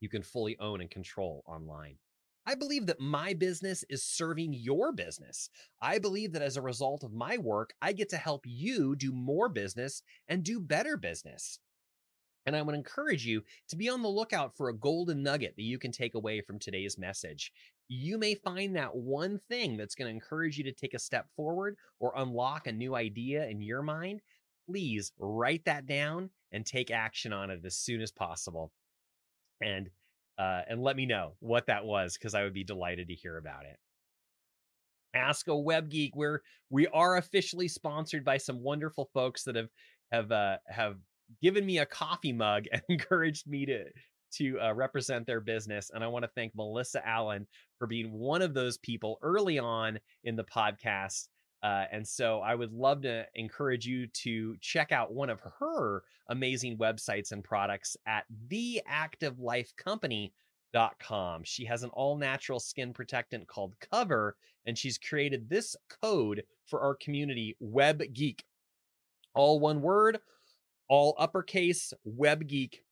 you 0.00 0.08
can 0.08 0.22
fully 0.22 0.58
own 0.58 0.80
and 0.80 0.90
control 0.90 1.42
online. 1.46 1.96
I 2.46 2.54
believe 2.54 2.86
that 2.86 3.00
my 3.00 3.34
business 3.34 3.84
is 3.88 4.02
serving 4.02 4.54
your 4.54 4.92
business. 4.92 5.50
I 5.80 5.98
believe 5.98 6.32
that 6.32 6.42
as 6.42 6.56
a 6.56 6.62
result 6.62 7.04
of 7.04 7.12
my 7.12 7.38
work, 7.38 7.74
I 7.80 7.92
get 7.92 8.08
to 8.10 8.16
help 8.16 8.44
you 8.46 8.96
do 8.96 9.12
more 9.12 9.48
business 9.48 10.02
and 10.26 10.42
do 10.42 10.58
better 10.58 10.96
business. 10.96 11.58
And 12.46 12.56
I 12.56 12.62
would 12.62 12.74
encourage 12.74 13.26
you 13.26 13.42
to 13.68 13.76
be 13.76 13.88
on 13.88 14.02
the 14.02 14.08
lookout 14.08 14.56
for 14.56 14.68
a 14.68 14.76
golden 14.76 15.22
nugget 15.22 15.54
that 15.56 15.62
you 15.62 15.78
can 15.78 15.92
take 15.92 16.14
away 16.14 16.40
from 16.40 16.58
today's 16.58 16.98
message 16.98 17.52
you 17.92 18.18
may 18.18 18.36
find 18.36 18.76
that 18.76 18.94
one 18.94 19.40
thing 19.48 19.76
that's 19.76 19.96
going 19.96 20.06
to 20.06 20.14
encourage 20.14 20.56
you 20.56 20.62
to 20.62 20.72
take 20.72 20.94
a 20.94 20.98
step 20.98 21.26
forward 21.34 21.76
or 21.98 22.12
unlock 22.14 22.68
a 22.68 22.72
new 22.72 22.94
idea 22.94 23.48
in 23.48 23.60
your 23.60 23.82
mind. 23.82 24.20
Please 24.68 25.10
write 25.18 25.64
that 25.64 25.86
down 25.86 26.30
and 26.52 26.64
take 26.64 26.92
action 26.92 27.32
on 27.32 27.50
it 27.50 27.60
as 27.64 27.76
soon 27.76 28.00
as 28.00 28.12
possible. 28.12 28.70
And 29.60 29.90
uh, 30.38 30.62
and 30.68 30.80
let 30.80 30.96
me 30.96 31.04
know 31.04 31.34
what 31.40 31.66
that 31.66 31.84
was 31.84 32.16
because 32.16 32.32
I 32.32 32.44
would 32.44 32.54
be 32.54 32.62
delighted 32.62 33.08
to 33.08 33.14
hear 33.14 33.36
about 33.36 33.66
it. 33.66 33.76
Ask 35.12 35.48
a 35.48 35.56
Web 35.56 35.90
Geek, 35.90 36.14
where 36.14 36.42
we 36.70 36.86
are 36.86 37.16
officially 37.16 37.66
sponsored 37.66 38.24
by 38.24 38.38
some 38.38 38.62
wonderful 38.62 39.10
folks 39.12 39.42
that 39.44 39.56
have 39.56 39.68
have 40.12 40.30
uh, 40.30 40.58
have 40.68 40.96
given 41.42 41.66
me 41.66 41.78
a 41.78 41.86
coffee 41.86 42.32
mug 42.32 42.66
and 42.72 42.82
encouraged 42.88 43.48
me 43.48 43.66
to 43.66 43.84
to 44.32 44.58
uh, 44.60 44.72
represent 44.74 45.26
their 45.26 45.40
business. 45.40 45.90
And 45.94 46.04
I 46.04 46.08
want 46.08 46.24
to 46.24 46.30
thank 46.34 46.54
Melissa 46.54 47.06
Allen 47.06 47.46
for 47.78 47.86
being 47.86 48.12
one 48.12 48.42
of 48.42 48.52
those 48.54 48.76
people 48.78 49.18
early 49.22 49.58
on 49.58 49.98
in 50.24 50.36
the 50.36 50.44
podcast 50.44 51.28
Uh, 51.62 51.84
and 51.92 52.06
so 52.08 52.40
I 52.40 52.54
would 52.54 52.72
love 52.72 53.02
to 53.02 53.26
encourage 53.34 53.84
you 53.86 54.06
to 54.08 54.56
check 54.60 54.92
out 54.92 55.12
one 55.12 55.28
of 55.30 55.40
her 55.58 56.02
amazing 56.28 56.78
websites 56.78 57.32
and 57.32 57.42
products 57.44 57.96
at 58.06 58.24
theactivelifecompany.com. 58.48 61.42
She 61.44 61.64
has 61.66 61.82
an 61.82 61.90
all 61.90 62.16
natural 62.16 62.60
skin 62.60 62.92
protectant 62.94 63.46
called 63.46 63.74
Cover, 63.92 64.36
and 64.66 64.78
she's 64.78 64.96
created 64.98 65.48
this 65.50 65.76
code 66.02 66.44
for 66.66 66.80
our 66.80 66.94
community, 66.94 67.56
Web 67.60 68.02
Geek. 68.14 68.42
All 69.34 69.60
one 69.60 69.82
word, 69.82 70.18
all 70.88 71.14
uppercase, 71.18 71.92
Web 72.04 72.46
Geek. 72.46 72.82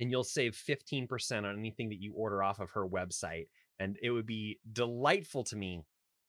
And 0.00 0.10
you'll 0.10 0.24
save 0.24 0.52
15% 0.52 1.44
on 1.44 1.58
anything 1.58 1.88
that 1.88 2.00
you 2.00 2.12
order 2.14 2.42
off 2.42 2.60
of 2.60 2.70
her 2.70 2.86
website. 2.86 3.46
And 3.80 3.96
it 4.02 4.10
would 4.10 4.26
be 4.26 4.58
delightful 4.72 5.44
to 5.44 5.56
me 5.56 5.82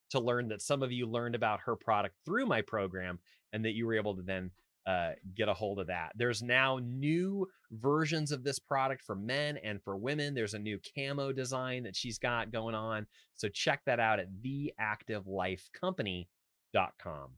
to 0.10 0.20
learn 0.20 0.50
that 0.50 0.62
some 0.62 0.84
of 0.84 0.92
you 0.92 1.06
learned 1.06 1.36
about 1.36 1.62
her 1.62 1.76
product 1.76 2.16
through 2.26 2.46
my 2.46 2.62
program 2.62 3.20
and 3.54 3.64
that 3.66 3.74
you 3.74 3.86
were 3.86 3.96
able 3.96 4.16
to 4.16 4.24
then 4.24 4.52
uh, 4.88 5.12
get 5.36 5.50
a 5.50 5.54
hold 5.54 5.80
of 5.80 5.88
that. 5.88 6.14
There's 6.16 6.42
now 6.42 6.80
new 6.82 7.48
versions 7.72 8.32
of 8.32 8.44
this 8.44 8.58
product 8.58 9.04
for 9.04 9.16
men 9.16 9.58
and 9.58 9.84
for 9.84 9.96
women. 9.96 10.34
There's 10.34 10.56
a 10.56 10.60
new 10.60 10.80
camo 10.96 11.32
design 11.32 11.84
that 11.84 11.96
she's 11.96 12.18
got 12.18 12.52
going 12.52 12.74
on. 12.74 13.06
So 13.36 13.50
check 13.50 13.82
that 13.86 14.00
out 14.00 14.20
at 14.20 14.30
theactivelifecompany.com. 14.42 17.30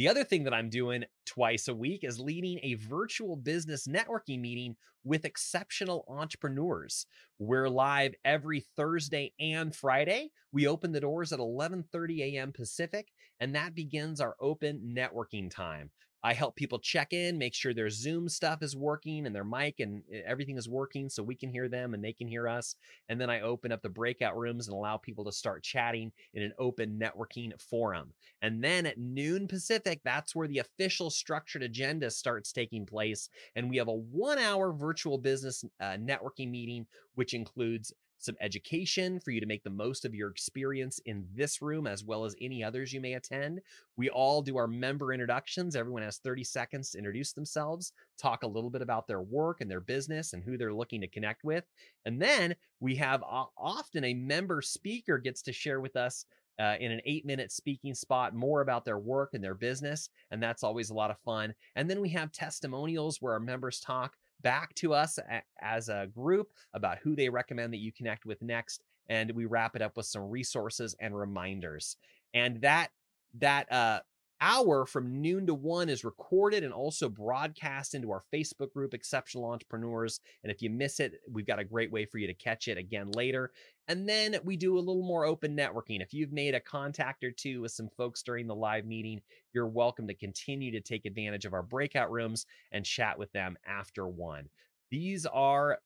The 0.00 0.08
other 0.08 0.24
thing 0.24 0.44
that 0.44 0.54
I'm 0.54 0.70
doing 0.70 1.04
twice 1.26 1.68
a 1.68 1.74
week 1.74 2.04
is 2.04 2.18
leading 2.18 2.58
a 2.62 2.72
virtual 2.76 3.36
business 3.36 3.86
networking 3.86 4.40
meeting 4.40 4.76
with 5.04 5.26
exceptional 5.26 6.06
entrepreneurs. 6.08 7.04
We're 7.38 7.68
live 7.68 8.14
every 8.24 8.64
Thursday 8.78 9.34
and 9.38 9.76
Friday. 9.76 10.30
We 10.52 10.66
open 10.66 10.92
the 10.92 11.00
doors 11.00 11.34
at 11.34 11.38
11:30 11.38 12.22
a.m. 12.22 12.50
Pacific, 12.50 13.08
and 13.40 13.54
that 13.54 13.74
begins 13.74 14.22
our 14.22 14.36
open 14.40 14.94
networking 14.96 15.50
time. 15.50 15.90
I 16.22 16.34
help 16.34 16.56
people 16.56 16.78
check 16.78 17.12
in, 17.12 17.38
make 17.38 17.54
sure 17.54 17.72
their 17.72 17.90
Zoom 17.90 18.28
stuff 18.28 18.62
is 18.62 18.76
working 18.76 19.26
and 19.26 19.34
their 19.34 19.44
mic 19.44 19.80
and 19.80 20.02
eh, 20.12 20.20
everything 20.26 20.58
is 20.58 20.68
working 20.68 21.08
so 21.08 21.22
we 21.22 21.34
can 21.34 21.50
hear 21.50 21.68
them 21.68 21.94
and 21.94 22.04
they 22.04 22.12
can 22.12 22.28
hear 22.28 22.46
us. 22.48 22.74
And 23.08 23.20
then 23.20 23.30
I 23.30 23.40
open 23.40 23.72
up 23.72 23.82
the 23.82 23.88
breakout 23.88 24.36
rooms 24.36 24.68
and 24.68 24.74
allow 24.74 24.96
people 24.96 25.24
to 25.24 25.32
start 25.32 25.62
chatting 25.62 26.12
in 26.34 26.42
an 26.42 26.52
open 26.58 26.98
networking 26.98 27.58
forum. 27.60 28.12
And 28.42 28.62
then 28.62 28.86
at 28.86 28.98
noon 28.98 29.48
Pacific, 29.48 30.00
that's 30.04 30.34
where 30.34 30.48
the 30.48 30.58
official 30.58 31.10
structured 31.10 31.62
agenda 31.62 32.10
starts 32.10 32.52
taking 32.52 32.84
place. 32.84 33.28
And 33.56 33.70
we 33.70 33.78
have 33.78 33.88
a 33.88 33.92
one 33.94 34.38
hour 34.38 34.72
virtual 34.72 35.18
business 35.18 35.64
uh, 35.80 35.96
networking 35.98 36.50
meeting, 36.50 36.86
which 37.14 37.34
includes 37.34 37.92
some 38.20 38.36
education 38.40 39.18
for 39.18 39.30
you 39.30 39.40
to 39.40 39.46
make 39.46 39.64
the 39.64 39.70
most 39.70 40.04
of 40.04 40.14
your 40.14 40.30
experience 40.30 41.00
in 41.06 41.26
this 41.34 41.62
room 41.62 41.86
as 41.86 42.04
well 42.04 42.24
as 42.24 42.36
any 42.40 42.62
others 42.62 42.92
you 42.92 43.00
may 43.00 43.14
attend. 43.14 43.60
We 43.96 44.10
all 44.10 44.42
do 44.42 44.56
our 44.56 44.66
member 44.66 45.12
introductions. 45.12 45.74
Everyone 45.74 46.02
has 46.02 46.18
30 46.18 46.44
seconds 46.44 46.90
to 46.90 46.98
introduce 46.98 47.32
themselves, 47.32 47.92
talk 48.18 48.42
a 48.42 48.48
little 48.48 48.70
bit 48.70 48.82
about 48.82 49.06
their 49.06 49.22
work 49.22 49.60
and 49.60 49.70
their 49.70 49.80
business 49.80 50.32
and 50.32 50.42
who 50.42 50.56
they're 50.56 50.72
looking 50.74 51.00
to 51.00 51.08
connect 51.08 51.44
with. 51.44 51.64
And 52.04 52.20
then 52.20 52.54
we 52.80 52.94
have 52.96 53.22
uh, 53.22 53.44
often 53.56 54.04
a 54.04 54.14
member 54.14 54.62
speaker 54.62 55.18
gets 55.18 55.42
to 55.42 55.52
share 55.52 55.80
with 55.80 55.96
us 55.96 56.26
uh, 56.60 56.76
in 56.78 56.92
an 56.92 57.00
eight 57.06 57.24
minute 57.24 57.50
speaking 57.50 57.94
spot 57.94 58.34
more 58.34 58.60
about 58.60 58.84
their 58.84 58.98
work 58.98 59.30
and 59.32 59.42
their 59.42 59.54
business. 59.54 60.10
And 60.30 60.42
that's 60.42 60.62
always 60.62 60.90
a 60.90 60.94
lot 60.94 61.10
of 61.10 61.18
fun. 61.20 61.54
And 61.74 61.88
then 61.88 62.00
we 62.00 62.10
have 62.10 62.32
testimonials 62.32 63.22
where 63.22 63.32
our 63.32 63.40
members 63.40 63.80
talk 63.80 64.14
back 64.42 64.74
to 64.76 64.94
us 64.94 65.18
a, 65.18 65.42
as 65.60 65.88
a 65.88 66.08
group 66.14 66.52
about 66.74 66.98
who 66.98 67.14
they 67.14 67.28
recommend 67.28 67.72
that 67.72 67.78
you 67.78 67.92
connect 67.92 68.26
with 68.26 68.40
next 68.42 68.82
and 69.08 69.30
we 69.32 69.44
wrap 69.44 69.76
it 69.76 69.82
up 69.82 69.96
with 69.96 70.06
some 70.06 70.30
resources 70.30 70.94
and 71.00 71.16
reminders. 71.16 71.96
And 72.34 72.60
that 72.60 72.90
that 73.38 73.70
uh 73.70 74.00
hour 74.40 74.86
from 74.86 75.20
noon 75.20 75.46
to 75.46 75.54
one 75.54 75.88
is 75.88 76.04
recorded 76.04 76.64
and 76.64 76.72
also 76.72 77.08
broadcast 77.08 77.94
into 77.94 78.10
our 78.10 78.22
Facebook 78.32 78.72
group, 78.72 78.94
Exceptional 78.94 79.44
Entrepreneurs. 79.44 80.20
And 80.42 80.50
if 80.50 80.62
you 80.62 80.70
miss 80.70 81.00
it, 81.00 81.20
we've 81.30 81.46
got 81.46 81.58
a 81.58 81.64
great 81.64 81.92
way 81.92 82.04
for 82.06 82.18
you 82.18 82.26
to 82.26 82.34
catch 82.34 82.68
it 82.68 82.78
again 82.78 83.10
later. 83.12 83.50
And 83.88 84.08
then 84.08 84.36
we 84.44 84.56
do 84.56 84.76
a 84.76 84.78
little 84.78 85.02
more 85.02 85.24
open 85.24 85.56
networking. 85.56 86.00
If 86.00 86.14
you've 86.14 86.32
made 86.32 86.54
a 86.54 86.60
contact 86.60 87.24
or 87.24 87.30
two 87.30 87.62
with 87.62 87.72
some 87.72 87.88
folks 87.96 88.22
during 88.22 88.46
the 88.46 88.54
live 88.54 88.86
meeting, 88.86 89.20
you're 89.52 89.66
welcome 89.66 90.06
to 90.08 90.14
continue 90.14 90.70
to 90.72 90.80
take 90.80 91.06
advantage 91.06 91.44
of 91.44 91.54
our 91.54 91.62
breakout 91.62 92.10
rooms 92.10 92.46
and 92.72 92.84
chat 92.84 93.18
with 93.18 93.32
them 93.32 93.56
after 93.66 94.06
one. 94.06 94.48
These 94.90 95.26
are 95.26 95.78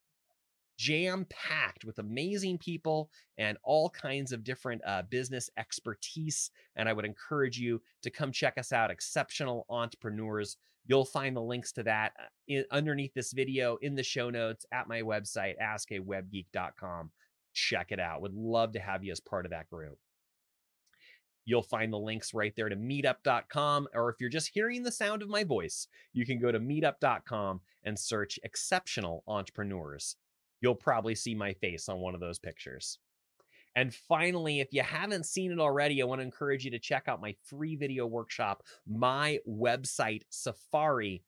jam 0.77 1.27
packed 1.31 1.85
with 1.85 1.99
amazing 1.99 2.59
people 2.59 3.11
and 3.39 3.59
all 3.63 3.91
kinds 3.91 4.33
of 4.33 4.45
different 4.45 4.83
uh, 4.87 5.03
business 5.09 5.51
expertise. 5.57 6.51
And 6.77 6.89
I 6.89 6.93
would 6.93 7.05
encourage 7.05 7.59
you 7.59 7.81
to 8.03 8.11
come 8.11 8.33
check 8.33 8.59
us 8.59 8.73
out, 8.73 8.91
Exceptional 8.91 9.67
Entrepreneurs. 9.69 10.57
You'll 10.87 11.05
find 11.05 11.37
the 11.37 11.41
links 11.41 11.73
to 11.73 11.83
that 11.85 12.13
uh, 12.19 12.25
in, 12.49 12.65
underneath 12.71 13.15
this 13.15 13.33
video 13.33 13.77
in 13.77 13.95
the 13.95 14.03
show 14.03 14.31
notes 14.31 14.67
at 14.73 14.89
my 14.89 15.03
website, 15.03 15.55
askawebgeek.com 15.63 17.11
check 17.55 17.93
it 17.93 18.01
out. 18.01 18.21
Would 18.21 18.35
love 18.35 18.73
to 18.73 18.81
have 18.81 19.03
you 19.03 19.13
as 19.13 19.21
part 19.21 19.47
of 19.47 19.51
that 19.53 19.71
group. 19.71 19.97
You'll 21.47 21.63
find 21.63 21.93
the 21.93 21.99
links 21.99 22.35
right 22.35 22.55
there 22.57 22.69
to 22.69 22.77
meetup.com. 22.77 23.89
Or 23.95 24.11
if 24.11 24.17
you're 24.19 24.31
just 24.31 24.51
hearing 24.53 24.83
the 24.83 24.93
sound 24.93 25.23
of 25.23 25.29
my 25.29 25.45
voice, 25.45 25.89
you 26.13 26.27
can 26.27 26.39
go 26.39 26.51
to 26.51 26.59
meetup.com 26.59 27.61
and 27.85 27.99
search 27.99 28.39
exceptional 28.43 29.23
entrepreneurs. 29.27 30.17
You'll 30.65 30.75
probably 30.75 31.15
see 31.15 31.35
my 31.35 31.53
face 31.53 31.91
on 31.91 31.99
one 31.99 32.15
of 32.15 32.23
those 32.23 32.39
pictures. 32.39 32.99
And 33.77 33.93
finally, 33.93 34.61
if 34.61 34.69
you 34.73 34.83
haven't 34.83 35.27
seen 35.27 35.53
it 35.53 35.59
already, 35.59 36.01
I 36.01 36.07
want 36.07 36.21
to 36.21 36.25
encourage 36.25 36.65
you 36.65 36.71
to 36.71 36.79
check 36.79 37.05
out 37.07 37.21
my 37.21 37.35
free 37.45 37.77
video 37.77 38.07
workshop, 38.07 38.63
my 38.87 39.41
website, 39.47 40.23
safari.com. 40.31 41.21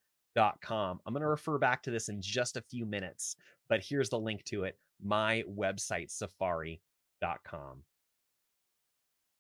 I'm 1.05 1.13
going 1.13 1.21
to 1.21 1.29
refer 1.29 1.59
back 1.59 1.83
to 1.83 1.91
this 1.91 2.09
in 2.09 2.23
just 2.23 2.57
a 2.57 2.63
few 2.63 2.87
minutes, 2.87 3.37
but 3.69 3.85
here's 3.85 4.09
the 4.09 4.19
link 4.19 4.43
to 4.45 4.65
it 4.65 4.79
my 5.05 5.45
website, 5.55 6.11
safari.com. 6.11 7.83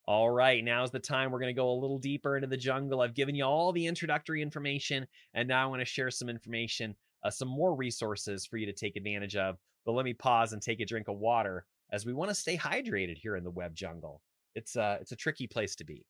All 0.06 0.30
right, 0.30 0.62
now's 0.62 0.90
the 0.90 0.98
time 0.98 1.30
we're 1.30 1.40
going 1.40 1.54
to 1.54 1.58
go 1.58 1.70
a 1.70 1.80
little 1.80 1.98
deeper 1.98 2.36
into 2.36 2.48
the 2.48 2.56
jungle. 2.58 3.00
I've 3.00 3.14
given 3.14 3.34
you 3.34 3.44
all 3.44 3.72
the 3.72 3.86
introductory 3.86 4.42
information, 4.42 5.06
and 5.32 5.48
now 5.48 5.64
I 5.64 5.66
want 5.66 5.80
to 5.80 5.86
share 5.86 6.10
some 6.10 6.28
information, 6.28 6.94
uh, 7.25 7.30
some 7.30 7.49
more 7.49 7.75
resources 7.75 8.46
for 8.46 8.56
you 8.56 8.66
to 8.66 8.73
take 8.73 8.96
advantage 8.96 9.37
of. 9.37 9.56
But 9.85 9.92
let 9.92 10.04
me 10.04 10.14
pause 10.14 10.52
and 10.52 10.61
take 10.61 10.80
a 10.80 10.85
drink 10.85 11.08
of 11.08 11.18
water 11.18 11.64
as 11.92 12.04
we 12.04 12.12
want 12.12 12.30
to 12.30 12.35
stay 12.35 12.56
hydrated 12.56 13.16
here 13.16 13.37
in 13.37 13.44
the 13.44 13.50
web 13.50 13.75
jungle. 13.75 14.20
It's 14.54 14.76
uh, 14.76 14.99
it's 15.00 15.12
a 15.12 15.16
tricky 15.16 15.46
place 15.46 15.76
to 15.76 15.85
be. 15.85 16.04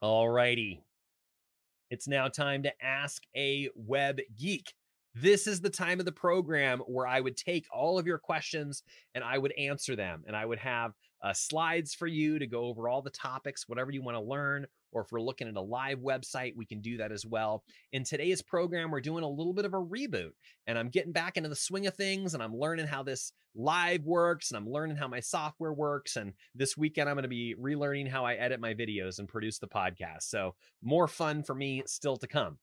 All 0.00 0.28
righty. 0.28 0.82
It's 1.90 2.08
now 2.08 2.28
time 2.28 2.62
to 2.64 2.72
ask 2.84 3.22
a 3.36 3.68
web 3.74 4.18
geek. 4.36 4.74
This 5.14 5.46
is 5.46 5.60
the 5.60 5.70
time 5.70 6.00
of 6.00 6.06
the 6.06 6.12
program 6.12 6.80
where 6.80 7.06
I 7.06 7.20
would 7.20 7.36
take 7.36 7.66
all 7.72 7.98
of 7.98 8.06
your 8.06 8.18
questions 8.18 8.82
and 9.14 9.22
I 9.22 9.38
would 9.38 9.52
answer 9.52 9.94
them. 9.94 10.24
And 10.26 10.34
I 10.34 10.44
would 10.44 10.58
have 10.58 10.92
uh, 11.22 11.32
slides 11.32 11.94
for 11.94 12.08
you 12.08 12.38
to 12.38 12.46
go 12.46 12.64
over 12.64 12.88
all 12.88 13.00
the 13.00 13.10
topics, 13.10 13.68
whatever 13.68 13.92
you 13.92 14.02
want 14.02 14.16
to 14.16 14.22
learn. 14.22 14.66
Or 14.94 15.02
if 15.02 15.12
we're 15.12 15.20
looking 15.20 15.48
at 15.48 15.56
a 15.56 15.60
live 15.60 15.98
website, 15.98 16.56
we 16.56 16.64
can 16.64 16.80
do 16.80 16.96
that 16.96 17.12
as 17.12 17.26
well. 17.26 17.64
In 17.92 18.04
today's 18.04 18.40
program, 18.40 18.90
we're 18.90 19.00
doing 19.00 19.24
a 19.24 19.28
little 19.28 19.52
bit 19.52 19.64
of 19.64 19.74
a 19.74 19.78
reboot 19.78 20.32
and 20.66 20.78
I'm 20.78 20.88
getting 20.88 21.12
back 21.12 21.36
into 21.36 21.48
the 21.48 21.56
swing 21.56 21.86
of 21.86 21.94
things 21.94 22.34
and 22.34 22.42
I'm 22.42 22.56
learning 22.56 22.86
how 22.86 23.02
this 23.02 23.32
live 23.54 24.04
works 24.04 24.50
and 24.50 24.56
I'm 24.56 24.70
learning 24.70 24.96
how 24.96 25.08
my 25.08 25.20
software 25.20 25.72
works. 25.72 26.16
And 26.16 26.32
this 26.54 26.76
weekend, 26.76 27.08
I'm 27.08 27.16
going 27.16 27.24
to 27.24 27.28
be 27.28 27.54
relearning 27.60 28.08
how 28.08 28.24
I 28.24 28.34
edit 28.34 28.60
my 28.60 28.74
videos 28.74 29.18
and 29.18 29.28
produce 29.28 29.58
the 29.58 29.68
podcast. 29.68 30.22
So, 30.22 30.54
more 30.82 31.08
fun 31.08 31.42
for 31.42 31.54
me 31.54 31.82
still 31.86 32.16
to 32.16 32.26
come. 32.26 32.58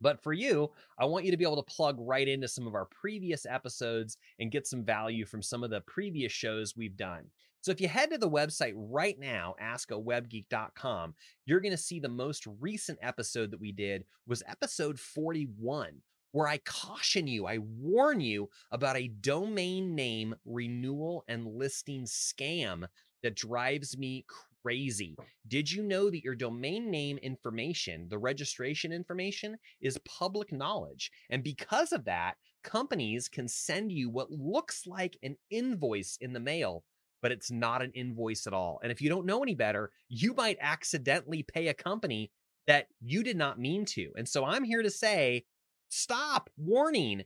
But 0.00 0.22
for 0.22 0.32
you, 0.32 0.70
I 0.98 1.06
want 1.06 1.24
you 1.24 1.30
to 1.30 1.36
be 1.36 1.44
able 1.44 1.62
to 1.62 1.74
plug 1.74 1.96
right 1.98 2.28
into 2.28 2.48
some 2.48 2.66
of 2.66 2.74
our 2.74 2.84
previous 2.86 3.46
episodes 3.46 4.18
and 4.38 4.50
get 4.50 4.66
some 4.66 4.84
value 4.84 5.24
from 5.24 5.42
some 5.42 5.64
of 5.64 5.70
the 5.70 5.80
previous 5.82 6.32
shows 6.32 6.76
we've 6.76 6.96
done. 6.96 7.24
So 7.66 7.72
if 7.72 7.80
you 7.80 7.88
head 7.88 8.10
to 8.10 8.18
the 8.18 8.30
website 8.30 8.74
right 8.76 9.18
now, 9.18 9.56
askawebgeek.com, 9.60 11.14
you're 11.46 11.58
going 11.58 11.72
to 11.72 11.76
see 11.76 11.98
the 11.98 12.08
most 12.08 12.46
recent 12.60 12.96
episode 13.02 13.50
that 13.50 13.58
we 13.58 13.72
did 13.72 14.04
was 14.24 14.44
episode 14.46 15.00
41, 15.00 16.00
where 16.30 16.46
I 16.46 16.58
caution 16.58 17.26
you, 17.26 17.48
I 17.48 17.58
warn 17.58 18.20
you 18.20 18.48
about 18.70 18.96
a 18.96 19.08
domain 19.08 19.96
name 19.96 20.36
renewal 20.44 21.24
and 21.26 21.44
listing 21.44 22.04
scam 22.04 22.86
that 23.24 23.34
drives 23.34 23.98
me 23.98 24.24
crazy. 24.62 25.16
Did 25.48 25.68
you 25.68 25.82
know 25.82 26.08
that 26.08 26.22
your 26.22 26.36
domain 26.36 26.88
name 26.88 27.18
information, 27.18 28.06
the 28.08 28.18
registration 28.18 28.92
information, 28.92 29.56
is 29.80 29.98
public 30.04 30.52
knowledge? 30.52 31.10
And 31.30 31.42
because 31.42 31.90
of 31.90 32.04
that, 32.04 32.34
companies 32.62 33.28
can 33.28 33.48
send 33.48 33.90
you 33.90 34.08
what 34.08 34.30
looks 34.30 34.86
like 34.86 35.18
an 35.24 35.36
invoice 35.50 36.16
in 36.20 36.32
the 36.32 36.38
mail, 36.38 36.84
but 37.22 37.32
it's 37.32 37.50
not 37.50 37.82
an 37.82 37.92
invoice 37.94 38.46
at 38.46 38.52
all. 38.52 38.78
And 38.82 38.92
if 38.92 39.00
you 39.00 39.08
don't 39.08 39.26
know 39.26 39.42
any 39.42 39.54
better, 39.54 39.90
you 40.08 40.34
might 40.34 40.58
accidentally 40.60 41.42
pay 41.42 41.68
a 41.68 41.74
company 41.74 42.30
that 42.66 42.88
you 43.00 43.22
did 43.22 43.36
not 43.36 43.58
mean 43.58 43.84
to. 43.84 44.10
And 44.16 44.28
so 44.28 44.44
I'm 44.44 44.64
here 44.64 44.82
to 44.82 44.90
say, 44.90 45.44
stop, 45.88 46.50
warning. 46.56 47.24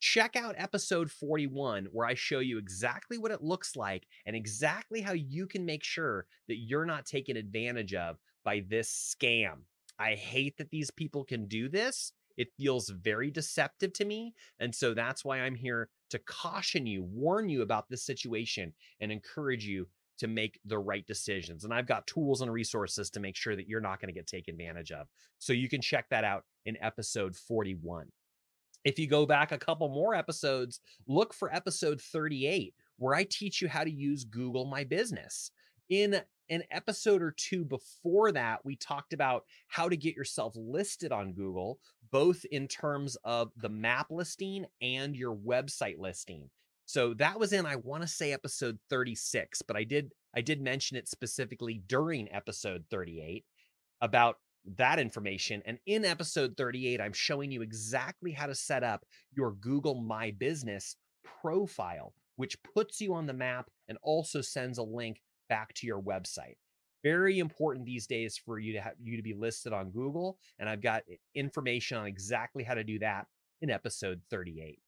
check 0.00 0.36
out 0.36 0.54
episode 0.58 1.10
41, 1.10 1.88
where 1.92 2.06
I 2.06 2.14
show 2.14 2.38
you 2.38 2.58
exactly 2.58 3.18
what 3.18 3.30
it 3.30 3.42
looks 3.42 3.76
like 3.76 4.06
and 4.26 4.36
exactly 4.36 5.00
how 5.00 5.12
you 5.12 5.46
can 5.46 5.64
make 5.64 5.84
sure 5.84 6.26
that 6.48 6.56
you're 6.58 6.86
not 6.86 7.06
taken 7.06 7.36
advantage 7.36 7.94
of 7.94 8.16
by 8.44 8.62
this 8.68 9.14
scam. 9.20 9.62
I 9.98 10.14
hate 10.14 10.56
that 10.58 10.70
these 10.70 10.90
people 10.90 11.24
can 11.24 11.46
do 11.46 11.68
this. 11.68 12.12
It 12.38 12.54
feels 12.56 12.88
very 12.88 13.30
deceptive 13.30 13.92
to 13.94 14.06
me. 14.06 14.32
And 14.60 14.74
so 14.74 14.94
that's 14.94 15.24
why 15.24 15.40
I'm 15.40 15.56
here 15.56 15.90
to 16.10 16.18
caution 16.20 16.86
you, 16.86 17.02
warn 17.02 17.50
you 17.50 17.60
about 17.60 17.90
this 17.90 18.06
situation, 18.06 18.72
and 19.00 19.12
encourage 19.12 19.66
you 19.66 19.88
to 20.18 20.28
make 20.28 20.58
the 20.64 20.78
right 20.78 21.06
decisions. 21.06 21.64
And 21.64 21.74
I've 21.74 21.86
got 21.86 22.06
tools 22.06 22.40
and 22.40 22.52
resources 22.52 23.10
to 23.10 23.20
make 23.20 23.36
sure 23.36 23.56
that 23.56 23.68
you're 23.68 23.80
not 23.80 24.00
going 24.00 24.08
to 24.08 24.18
get 24.18 24.26
taken 24.26 24.54
advantage 24.54 24.92
of. 24.92 25.08
So 25.38 25.52
you 25.52 25.68
can 25.68 25.82
check 25.82 26.06
that 26.10 26.24
out 26.24 26.44
in 26.64 26.76
episode 26.80 27.36
41. 27.36 28.06
If 28.84 28.98
you 28.98 29.08
go 29.08 29.26
back 29.26 29.52
a 29.52 29.58
couple 29.58 29.88
more 29.88 30.14
episodes, 30.14 30.80
look 31.06 31.34
for 31.34 31.54
episode 31.54 32.00
38, 32.00 32.74
where 32.96 33.14
I 33.14 33.26
teach 33.28 33.60
you 33.60 33.68
how 33.68 33.84
to 33.84 33.90
use 33.90 34.24
Google 34.24 34.64
My 34.64 34.84
Business. 34.84 35.50
In 35.88 36.20
an 36.50 36.62
episode 36.70 37.22
or 37.22 37.30
two 37.30 37.64
before 37.64 38.32
that, 38.32 38.64
we 38.64 38.76
talked 38.76 39.12
about 39.12 39.44
how 39.68 39.88
to 39.88 39.96
get 39.96 40.16
yourself 40.16 40.54
listed 40.56 41.12
on 41.12 41.32
Google, 41.32 41.78
both 42.10 42.44
in 42.50 42.68
terms 42.68 43.16
of 43.24 43.52
the 43.56 43.68
map 43.68 44.06
listing 44.10 44.66
and 44.80 45.16
your 45.16 45.34
website 45.34 45.98
listing. 45.98 46.50
So 46.86 47.12
that 47.14 47.38
was 47.38 47.52
in 47.52 47.66
I 47.66 47.76
want 47.76 48.02
to 48.02 48.08
say 48.08 48.32
episode 48.32 48.78
36, 48.88 49.62
but 49.62 49.76
I 49.76 49.84
did 49.84 50.12
I 50.34 50.40
did 50.40 50.60
mention 50.60 50.96
it 50.96 51.08
specifically 51.08 51.82
during 51.86 52.32
episode 52.32 52.84
38 52.90 53.44
about 54.00 54.36
that 54.76 54.98
information. 54.98 55.62
And 55.66 55.78
in 55.86 56.04
episode 56.04 56.56
38, 56.56 57.00
I'm 57.00 57.12
showing 57.12 57.50
you 57.50 57.62
exactly 57.62 58.32
how 58.32 58.46
to 58.46 58.54
set 58.54 58.84
up 58.84 59.04
your 59.34 59.52
Google 59.52 60.00
My 60.00 60.30
Business 60.30 60.96
profile, 61.42 62.14
which 62.36 62.62
puts 62.62 63.00
you 63.00 63.14
on 63.14 63.26
the 63.26 63.32
map 63.32 63.70
and 63.88 63.98
also 64.02 64.40
sends 64.40 64.78
a 64.78 64.82
link 64.82 65.20
back 65.48 65.74
to 65.74 65.86
your 65.86 66.00
website. 66.00 66.56
Very 67.02 67.38
important 67.38 67.86
these 67.86 68.06
days 68.06 68.36
for 68.36 68.58
you 68.58 68.72
to 68.72 68.80
have 68.80 68.94
you 69.02 69.16
to 69.16 69.22
be 69.22 69.34
listed 69.34 69.72
on 69.72 69.90
Google. 69.90 70.38
And 70.58 70.68
I've 70.68 70.82
got 70.82 71.04
information 71.34 71.96
on 71.96 72.06
exactly 72.06 72.64
how 72.64 72.74
to 72.74 72.84
do 72.84 72.98
that 72.98 73.26
in 73.62 73.70
episode 73.70 74.20
38. 74.30 74.80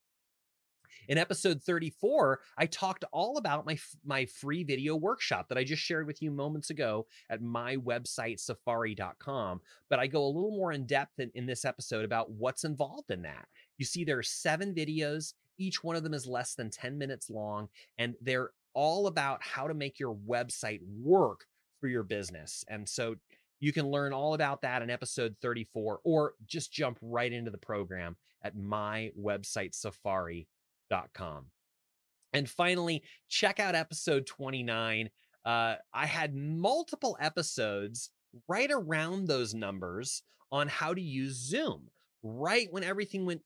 In 1.09 1.19
episode 1.19 1.63
34, 1.63 2.41
I 2.59 2.67
talked 2.67 3.05
all 3.13 3.39
about 3.39 3.65
my 3.65 3.79
my 4.05 4.27
free 4.27 4.65
video 4.65 4.97
workshop 4.97 5.49
that 5.49 5.59
I 5.59 5.65
just 5.65 5.83
shared 5.83 6.07
with 6.07 6.21
you 6.21 6.31
moments 6.31 6.71
ago 6.71 7.07
at 7.31 7.43
my 7.43 7.77
website 7.77 8.41
safari.com, 8.41 9.61
but 9.89 9.99
I 9.99 10.07
go 10.07 10.25
a 10.25 10.27
little 10.27 10.51
more 10.51 10.73
in 10.73 10.87
depth 10.87 11.19
in, 11.19 11.31
in 11.35 11.47
this 11.47 11.65
episode 11.65 12.05
about 12.05 12.31
what's 12.33 12.65
involved 12.65 13.11
in 13.11 13.23
that. 13.23 13.47
You 13.79 13.85
see 13.85 14.05
there 14.05 14.19
are 14.19 14.23
7 14.23 14.75
videos, 14.75 15.35
each 15.59 15.85
one 15.85 15.97
of 15.97 16.03
them 16.03 16.15
is 16.15 16.27
less 16.27 16.55
than 16.55 16.71
10 16.71 16.99
minutes 16.99 17.31
long 17.31 17.69
and 17.99 18.15
they're 18.21 18.51
all 18.75 19.07
about 19.07 19.43
how 19.43 19.67
to 19.67 19.75
make 19.75 19.99
your 19.99 20.15
website 20.15 20.81
work 21.03 21.47
for 21.81 21.89
your 21.89 22.03
business. 22.03 22.65
And 22.69 22.89
so 22.89 23.17
you 23.61 23.73
can 23.73 23.91
learn 23.91 24.13
all 24.13 24.35
about 24.35 24.63
that 24.63 24.83
in 24.83 24.91
episode 24.91 25.37
34 25.43 26.01
or 26.05 26.35
just 26.47 26.73
jump 26.73 26.99
right 27.03 27.33
into 27.33 27.51
the 27.51 27.59
program 27.59 28.17
at 28.43 28.57
my 28.57 29.11
website 29.19 29.75
safari.com. 29.75 31.47
And 32.33 32.49
finally, 32.49 33.03
check 33.29 33.61
out 33.61 33.75
episode 33.75 34.27
29. 34.27 35.11
Uh, 35.45 35.75
I 35.93 36.07
had 36.07 36.35
multiple 36.35 37.17
episodes 37.21 38.11
right 38.49 38.71
around 38.73 39.27
those 39.27 39.55
numbers 39.55 40.23
on 40.53 40.69
how 40.69 40.95
to 40.95 41.01
use 41.01 41.35
Zoom. 41.35 41.89
Right 42.23 42.69
when 42.71 42.85
everything 42.85 43.25
went 43.25 43.43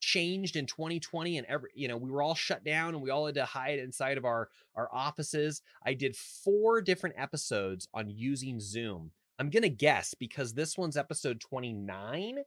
changed 0.00 0.56
in 0.56 0.66
2020 0.66 1.38
and 1.38 1.46
every 1.46 1.70
you 1.74 1.88
know 1.88 1.96
we 1.96 2.10
were 2.10 2.22
all 2.22 2.34
shut 2.34 2.64
down 2.64 2.94
and 2.94 3.02
we 3.02 3.10
all 3.10 3.26
had 3.26 3.34
to 3.34 3.44
hide 3.44 3.78
inside 3.78 4.18
of 4.18 4.24
our 4.24 4.48
our 4.74 4.88
offices. 4.92 5.62
I 5.84 5.94
did 5.94 6.16
four 6.16 6.80
different 6.80 7.16
episodes 7.18 7.88
on 7.94 8.10
using 8.10 8.60
zoom. 8.60 9.12
I'm 9.38 9.50
gonna 9.50 9.68
guess 9.68 10.14
because 10.14 10.54
this 10.54 10.76
one's 10.76 10.96
episode 10.96 11.40
29 11.40 12.38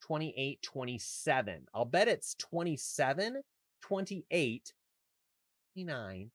28 0.00 0.62
27 0.62 1.66
i'll 1.74 1.84
bet 1.84 2.06
it's 2.06 2.36
27 2.36 3.42
28 3.82 4.72
29 5.74 6.30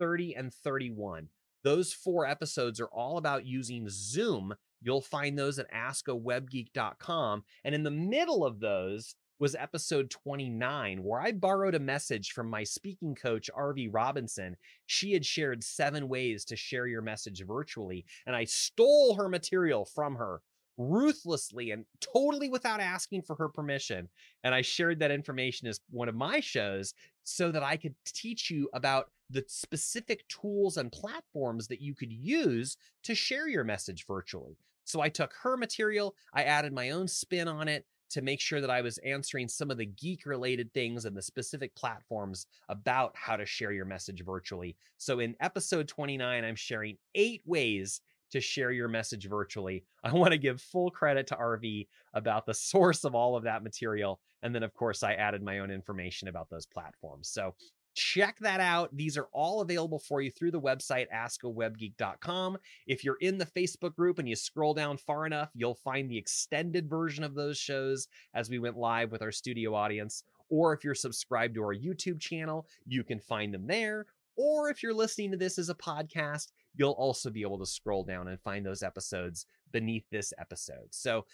30 0.00 0.34
and 0.34 0.52
31 0.52 1.28
those 1.66 1.92
four 1.92 2.24
episodes 2.24 2.78
are 2.78 2.86
all 2.92 3.18
about 3.18 3.44
using 3.44 3.88
zoom. 3.88 4.54
You'll 4.80 5.00
find 5.00 5.36
those 5.36 5.58
at 5.58 5.68
askawebgeek.com 5.72 7.42
and 7.64 7.74
in 7.74 7.82
the 7.82 7.90
middle 7.90 8.44
of 8.44 8.60
those 8.60 9.16
was 9.38 9.54
episode 9.54 10.10
29, 10.10 11.02
where 11.02 11.20
I 11.20 11.32
borrowed 11.32 11.74
a 11.74 11.80
message 11.80 12.32
from 12.32 12.48
my 12.48 12.64
speaking 12.64 13.14
coach, 13.14 13.50
Arvee 13.56 13.90
Robinson. 13.92 14.56
She 14.86 15.12
had 15.12 15.26
shared 15.26 15.62
seven 15.62 16.08
ways 16.08 16.44
to 16.46 16.56
share 16.56 16.86
your 16.86 17.02
message 17.02 17.44
virtually, 17.46 18.04
and 18.26 18.34
I 18.34 18.44
stole 18.44 19.14
her 19.14 19.28
material 19.28 19.84
from 19.84 20.16
her 20.16 20.40
ruthlessly 20.78 21.70
and 21.70 21.84
totally 22.00 22.48
without 22.48 22.80
asking 22.80 23.22
for 23.22 23.34
her 23.36 23.48
permission. 23.48 24.08
And 24.44 24.54
I 24.54 24.62
shared 24.62 24.98
that 25.00 25.10
information 25.10 25.68
as 25.68 25.80
one 25.90 26.08
of 26.08 26.14
my 26.14 26.40
shows 26.40 26.94
so 27.24 27.50
that 27.50 27.62
I 27.62 27.76
could 27.76 27.94
teach 28.04 28.50
you 28.50 28.68
about 28.72 29.10
the 29.30 29.44
specific 29.48 30.26
tools 30.28 30.76
and 30.76 30.92
platforms 30.92 31.66
that 31.68 31.80
you 31.80 31.94
could 31.94 32.12
use 32.12 32.76
to 33.04 33.14
share 33.14 33.48
your 33.48 33.64
message 33.64 34.06
virtually. 34.06 34.56
So 34.84 35.00
I 35.00 35.08
took 35.08 35.32
her 35.42 35.56
material, 35.56 36.14
I 36.32 36.44
added 36.44 36.72
my 36.72 36.90
own 36.90 37.08
spin 37.08 37.48
on 37.48 37.66
it, 37.66 37.84
to 38.10 38.22
make 38.22 38.40
sure 38.40 38.60
that 38.60 38.70
I 38.70 38.80
was 38.80 38.98
answering 38.98 39.48
some 39.48 39.70
of 39.70 39.78
the 39.78 39.86
geek 39.86 40.26
related 40.26 40.72
things 40.72 41.04
and 41.04 41.16
the 41.16 41.22
specific 41.22 41.74
platforms 41.74 42.46
about 42.68 43.12
how 43.14 43.36
to 43.36 43.46
share 43.46 43.72
your 43.72 43.84
message 43.84 44.24
virtually. 44.24 44.76
So 44.98 45.20
in 45.20 45.34
episode 45.40 45.88
29, 45.88 46.44
I'm 46.44 46.56
sharing 46.56 46.96
eight 47.14 47.42
ways 47.44 48.00
to 48.30 48.40
share 48.40 48.72
your 48.72 48.88
message 48.88 49.28
virtually. 49.28 49.84
I 50.04 50.12
want 50.12 50.32
to 50.32 50.38
give 50.38 50.60
full 50.60 50.90
credit 50.90 51.26
to 51.28 51.36
Arvee 51.36 51.88
about 52.14 52.46
the 52.46 52.54
source 52.54 53.04
of 53.04 53.14
all 53.14 53.36
of 53.36 53.44
that 53.44 53.62
material. 53.62 54.20
And 54.42 54.54
then, 54.54 54.62
of 54.62 54.74
course, 54.74 55.02
I 55.02 55.14
added 55.14 55.42
my 55.42 55.60
own 55.60 55.70
information 55.70 56.28
about 56.28 56.48
those 56.50 56.66
platforms. 56.66 57.28
So 57.28 57.54
check 57.96 58.38
that 58.40 58.60
out. 58.60 58.94
These 58.94 59.16
are 59.16 59.28
all 59.32 59.62
available 59.62 59.98
for 59.98 60.20
you 60.20 60.30
through 60.30 60.52
the 60.52 60.60
website 60.60 61.06
askawebgeek.com. 61.12 62.58
If 62.86 63.02
you're 63.02 63.16
in 63.20 63.38
the 63.38 63.46
Facebook 63.46 63.96
group 63.96 64.18
and 64.18 64.28
you 64.28 64.36
scroll 64.36 64.74
down 64.74 64.98
far 64.98 65.26
enough, 65.26 65.50
you'll 65.54 65.74
find 65.74 66.08
the 66.08 66.18
extended 66.18 66.88
version 66.88 67.24
of 67.24 67.34
those 67.34 67.58
shows 67.58 68.06
as 68.34 68.50
we 68.50 68.58
went 68.58 68.76
live 68.76 69.10
with 69.10 69.22
our 69.22 69.32
studio 69.32 69.74
audience. 69.74 70.22
Or 70.48 70.72
if 70.74 70.84
you're 70.84 70.94
subscribed 70.94 71.54
to 71.54 71.62
our 71.62 71.74
YouTube 71.74 72.20
channel, 72.20 72.66
you 72.86 73.02
can 73.02 73.18
find 73.18 73.52
them 73.52 73.66
there. 73.66 74.06
Or 74.36 74.68
if 74.68 74.82
you're 74.82 74.94
listening 74.94 75.30
to 75.30 75.38
this 75.38 75.58
as 75.58 75.70
a 75.70 75.74
podcast, 75.74 76.48
you'll 76.74 76.92
also 76.92 77.30
be 77.30 77.42
able 77.42 77.58
to 77.58 77.66
scroll 77.66 78.04
down 78.04 78.28
and 78.28 78.38
find 78.40 78.64
those 78.64 78.82
episodes 78.82 79.46
beneath 79.72 80.04
this 80.10 80.34
episode. 80.38 80.88
So 80.90 81.24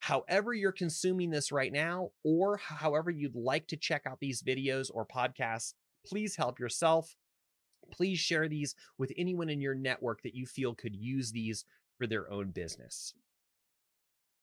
however 0.00 0.54
you're 0.54 0.72
consuming 0.72 1.30
this 1.30 1.52
right 1.52 1.72
now, 1.72 2.10
or 2.24 2.56
however 2.56 3.10
you'd 3.10 3.36
like 3.36 3.66
to 3.68 3.76
check 3.76 4.02
out 4.06 4.20
these 4.20 4.42
videos 4.42 4.90
or 4.92 5.06
podcasts, 5.06 5.74
Please 6.06 6.36
help 6.36 6.58
yourself. 6.58 7.16
Please 7.92 8.18
share 8.18 8.48
these 8.48 8.74
with 8.98 9.12
anyone 9.16 9.48
in 9.48 9.60
your 9.60 9.74
network 9.74 10.22
that 10.22 10.34
you 10.34 10.46
feel 10.46 10.74
could 10.74 10.96
use 10.96 11.32
these 11.32 11.64
for 11.98 12.06
their 12.06 12.30
own 12.30 12.50
business. 12.50 13.14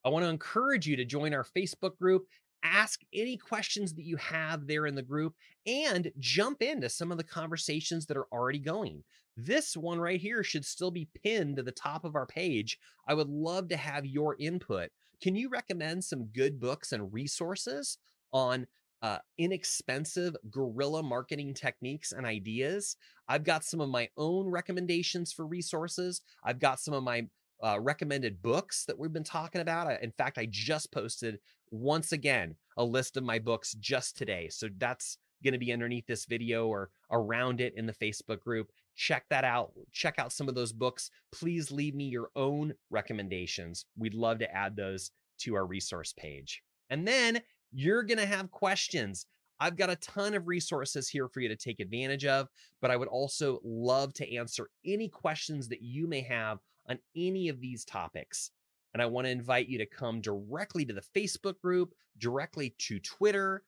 I 0.05 0.09
want 0.09 0.23
to 0.25 0.29
encourage 0.29 0.87
you 0.87 0.95
to 0.97 1.05
join 1.05 1.33
our 1.33 1.45
Facebook 1.45 1.97
group. 1.97 2.25
Ask 2.63 3.01
any 3.13 3.37
questions 3.37 3.93
that 3.93 4.05
you 4.05 4.17
have 4.17 4.67
there 4.67 4.85
in 4.85 4.95
the 4.95 5.01
group 5.01 5.33
and 5.65 6.11
jump 6.19 6.61
into 6.61 6.89
some 6.89 7.11
of 7.11 7.17
the 7.17 7.23
conversations 7.23 8.05
that 8.05 8.17
are 8.17 8.27
already 8.31 8.59
going. 8.59 9.03
This 9.35 9.75
one 9.75 9.99
right 9.99 10.21
here 10.21 10.43
should 10.43 10.65
still 10.65 10.91
be 10.91 11.09
pinned 11.23 11.57
to 11.57 11.63
the 11.63 11.71
top 11.71 12.05
of 12.05 12.15
our 12.15 12.25
page. 12.25 12.77
I 13.07 13.13
would 13.13 13.29
love 13.29 13.67
to 13.69 13.77
have 13.77 14.05
your 14.05 14.35
input. 14.39 14.89
Can 15.21 15.35
you 15.35 15.49
recommend 15.49 16.03
some 16.03 16.25
good 16.25 16.59
books 16.59 16.91
and 16.91 17.13
resources 17.13 17.97
on 18.31 18.67
uh, 19.03 19.17
inexpensive 19.37 20.35
guerrilla 20.49 21.03
marketing 21.03 21.53
techniques 21.53 22.13
and 22.13 22.25
ideas. 22.25 22.95
I've 23.27 23.43
got 23.43 23.65
some 23.65 23.81
of 23.81 23.89
my 23.89 24.07
own 24.17 24.47
recommendations 24.47 25.33
for 25.33 25.45
resources. 25.45 26.21
I've 26.43 26.59
got 26.59 26.79
some 26.79 26.93
of 26.93 27.03
my 27.03 27.27
uh, 27.61 27.79
recommended 27.79 28.41
books 28.41 28.85
that 28.85 28.97
we've 28.97 29.13
been 29.13 29.23
talking 29.23 29.61
about. 29.61 30.01
In 30.01 30.11
fact, 30.11 30.37
I 30.37 30.47
just 30.49 30.91
posted 30.91 31.39
once 31.69 32.13
again 32.13 32.55
a 32.77 32.83
list 32.83 33.17
of 33.17 33.23
my 33.23 33.39
books 33.39 33.73
just 33.73 34.17
today. 34.17 34.47
So 34.49 34.69
that's 34.77 35.17
going 35.43 35.53
to 35.53 35.59
be 35.59 35.73
underneath 35.73 36.07
this 36.07 36.25
video 36.25 36.67
or 36.67 36.89
around 37.11 37.59
it 37.59 37.73
in 37.75 37.85
the 37.85 37.93
Facebook 37.93 38.39
group. 38.39 38.71
Check 38.95 39.25
that 39.29 39.43
out. 39.43 39.73
Check 39.91 40.15
out 40.17 40.31
some 40.31 40.47
of 40.47 40.55
those 40.55 40.71
books. 40.71 41.11
Please 41.33 41.71
leave 41.71 41.93
me 41.93 42.05
your 42.05 42.29
own 42.37 42.73
recommendations. 42.89 43.85
We'd 43.97 44.13
love 44.13 44.39
to 44.39 44.55
add 44.55 44.77
those 44.77 45.11
to 45.39 45.55
our 45.55 45.65
resource 45.65 46.13
page. 46.13 46.63
And 46.89 47.07
then 47.07 47.41
you're 47.73 48.03
going 48.03 48.19
to 48.19 48.25
have 48.25 48.51
questions. 48.51 49.25
I've 49.59 49.77
got 49.77 49.89
a 49.89 49.95
ton 49.97 50.33
of 50.33 50.47
resources 50.47 51.07
here 51.07 51.27
for 51.27 51.39
you 51.39 51.47
to 51.49 51.55
take 51.55 51.79
advantage 51.79 52.25
of, 52.25 52.47
but 52.81 52.91
I 52.91 52.97
would 52.97 53.07
also 53.07 53.59
love 53.63 54.13
to 54.15 54.35
answer 54.35 54.69
any 54.85 55.07
questions 55.07 55.69
that 55.69 55.81
you 55.81 56.07
may 56.07 56.21
have 56.21 56.59
on 56.89 56.99
any 57.15 57.49
of 57.49 57.61
these 57.61 57.85
topics. 57.85 58.51
And 58.93 59.01
I 59.01 59.05
want 59.05 59.25
to 59.25 59.31
invite 59.31 59.69
you 59.69 59.77
to 59.79 59.85
come 59.85 60.21
directly 60.21 60.85
to 60.85 60.93
the 60.93 61.03
Facebook 61.15 61.59
group, 61.59 61.93
directly 62.19 62.75
to 62.79 62.99
Twitter, 62.99 63.63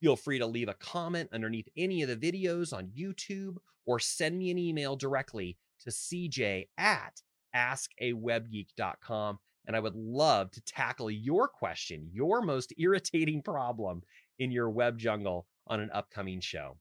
Feel 0.00 0.16
free 0.16 0.38
to 0.38 0.46
leave 0.46 0.68
a 0.68 0.74
comment 0.74 1.28
underneath 1.32 1.68
any 1.76 2.02
of 2.02 2.08
the 2.08 2.16
videos 2.16 2.72
on 2.72 2.92
YouTube 2.96 3.56
or 3.84 3.98
send 3.98 4.38
me 4.38 4.50
an 4.50 4.58
email 4.58 4.94
directly 4.96 5.56
to 5.80 5.90
cj 5.90 6.68
at 6.76 7.22
askawebgeek.com. 7.54 9.38
And 9.66 9.76
I 9.76 9.80
would 9.80 9.94
love 9.94 10.50
to 10.52 10.62
tackle 10.62 11.10
your 11.10 11.48
question, 11.48 12.08
your 12.12 12.40
most 12.40 12.72
irritating 12.78 13.42
problem 13.42 14.02
in 14.38 14.50
your 14.50 14.70
web 14.70 14.98
jungle 14.98 15.46
on 15.66 15.80
an 15.80 15.90
upcoming 15.92 16.40
show. 16.40 16.78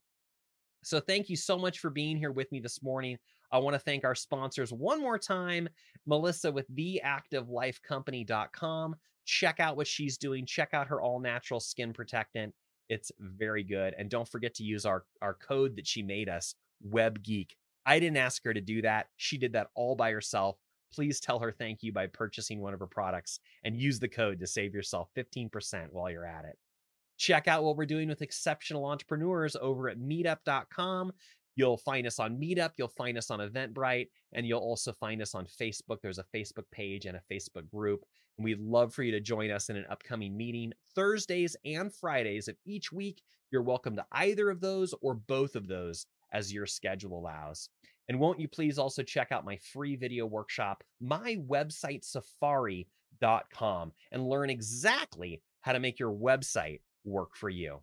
So 0.84 1.00
thank 1.00 1.30
you 1.30 1.36
so 1.36 1.58
much 1.58 1.80
for 1.80 1.90
being 1.90 2.18
here 2.18 2.32
with 2.32 2.52
me 2.52 2.60
this 2.60 2.82
morning. 2.82 3.18
I 3.52 3.58
want 3.60 3.74
to 3.74 3.80
thank 3.80 4.06
our 4.06 4.16
sponsors 4.16 4.72
one 4.72 5.02
more 5.02 5.18
time 5.18 5.68
Melissa 6.06 6.52
with 6.52 6.70
theactivelifecompany.com. 6.74 8.96
Check 9.26 9.60
out 9.60 9.76
what 9.76 9.88
she's 9.88 10.18
doing. 10.18 10.46
Check 10.46 10.70
out 10.74 10.88
her 10.88 11.02
all 11.02 11.20
natural 11.20 11.60
skin 11.60 11.92
protectant. 11.92 12.54
It's 12.88 13.12
very 13.20 13.64
good. 13.64 13.94
And 13.98 14.10
don't 14.10 14.28
forget 14.28 14.54
to 14.56 14.64
use 14.64 14.86
our, 14.86 15.04
our 15.22 15.34
code 15.34 15.76
that 15.76 15.86
she 15.86 16.02
made 16.02 16.30
us, 16.30 16.56
WebGeek. 16.90 17.50
I 17.86 18.00
didn't 18.00 18.18
ask 18.18 18.44
her 18.46 18.54
to 18.54 18.62
do 18.62 18.82
that. 18.84 19.08
She 19.18 19.38
did 19.38 19.52
that 19.54 19.68
all 19.76 19.96
by 19.96 20.12
herself. 20.12 20.58
Please 20.94 21.20
tell 21.20 21.40
her 21.40 21.52
thank 21.52 21.84
you 21.84 21.92
by 21.92 22.08
purchasing 22.08 22.62
one 22.62 22.74
of 22.74 22.80
her 22.80 22.88
products 22.88 23.40
and 23.64 23.78
use 23.78 24.00
the 24.00 24.08
code 24.08 24.40
to 24.40 24.48
save 24.48 24.74
yourself 24.74 25.10
15% 25.16 25.88
while 25.92 26.10
you're 26.10 26.26
at 26.26 26.46
it. 26.46 26.58
Check 27.18 27.48
out 27.48 27.64
what 27.64 27.76
we're 27.76 27.86
doing 27.86 28.08
with 28.08 28.22
exceptional 28.22 28.86
entrepreneurs 28.86 29.56
over 29.60 29.90
at 29.90 29.98
meetup.com. 29.98 31.12
You'll 31.56 31.78
find 31.78 32.06
us 32.06 32.20
on 32.20 32.38
Meetup, 32.38 32.74
you'll 32.78 32.88
find 32.88 33.18
us 33.18 33.32
on 33.32 33.40
Eventbrite, 33.40 34.10
and 34.34 34.46
you'll 34.46 34.60
also 34.60 34.94
find 34.94 35.24
us 35.24 35.34
on 35.34 35.48
Facebook. 35.48 35.98
There's 36.04 36.20
a 36.20 36.26
Facebook 36.36 36.66
page 36.72 37.08
and 37.08 37.18
a 37.18 37.34
Facebook 37.34 37.68
group. 37.68 38.06
And 38.38 38.46
we'd 38.46 38.60
love 38.60 38.94
for 38.94 39.02
you 39.02 39.12
to 39.12 39.20
join 39.20 39.50
us 39.50 39.70
in 39.70 39.76
an 39.76 39.86
upcoming 39.90 40.38
meeting 40.38 40.72
Thursdays 40.94 41.56
and 41.66 41.92
Fridays 41.92 42.48
of 42.48 42.56
each 42.66 42.92
week. 42.92 43.24
You're 43.52 43.64
welcome 43.64 43.96
to 43.96 44.06
either 44.12 44.52
of 44.52 44.62
those 44.62 44.94
or 45.02 45.16
both 45.16 45.56
of 45.56 45.68
those 45.68 46.06
as 46.32 46.54
your 46.54 46.68
schedule 46.68 47.18
allows. 47.18 47.70
And 48.10 48.20
won't 48.20 48.40
you 48.40 48.48
please 48.48 48.80
also 48.80 49.04
check 49.04 49.32
out 49.32 49.46
my 49.46 49.58
free 49.58 49.96
video 49.96 50.26
workshop, 50.26 50.84
my 51.02 51.38
website 51.48 52.06
safari.com, 52.06 53.92
and 54.12 54.30
learn 54.30 54.50
exactly 54.50 55.42
how 55.62 55.74
to 55.74 55.80
make 55.80 56.00
your 56.00 56.14
website 56.14 56.82
work 57.04 57.36
for 57.36 57.50
you. 57.50 57.82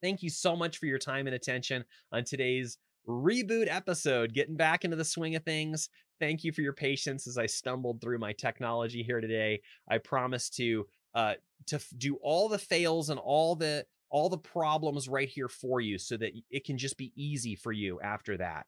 Thank 0.00 0.22
you 0.22 0.30
so 0.30 0.54
much 0.54 0.78
for 0.78 0.86
your 0.86 0.98
time 0.98 1.26
and 1.26 1.34
attention 1.34 1.84
on 2.12 2.24
today's 2.24 2.78
reboot 3.08 3.66
episode, 3.68 4.32
getting 4.34 4.56
back 4.56 4.84
into 4.84 4.96
the 4.96 5.04
swing 5.04 5.34
of 5.34 5.44
things. 5.44 5.88
Thank 6.20 6.44
you 6.44 6.52
for 6.52 6.60
your 6.60 6.72
patience 6.72 7.26
as 7.26 7.38
I 7.38 7.46
stumbled 7.46 8.00
through 8.00 8.18
my 8.18 8.32
technology 8.32 9.02
here 9.02 9.20
today. 9.20 9.60
I 9.88 9.98
promise 9.98 10.48
to 10.50 10.86
uh, 11.14 11.34
to 11.66 11.80
do 11.96 12.16
all 12.22 12.48
the 12.48 12.58
fails 12.58 13.10
and 13.10 13.18
all 13.18 13.56
the 13.56 13.86
all 14.10 14.28
the 14.28 14.38
problems 14.38 15.08
right 15.08 15.28
here 15.28 15.48
for 15.48 15.80
you 15.80 15.98
so 15.98 16.16
that 16.16 16.32
it 16.50 16.64
can 16.64 16.78
just 16.78 16.96
be 16.96 17.12
easy 17.16 17.56
for 17.56 17.72
you 17.72 18.00
after 18.00 18.36
that. 18.36 18.66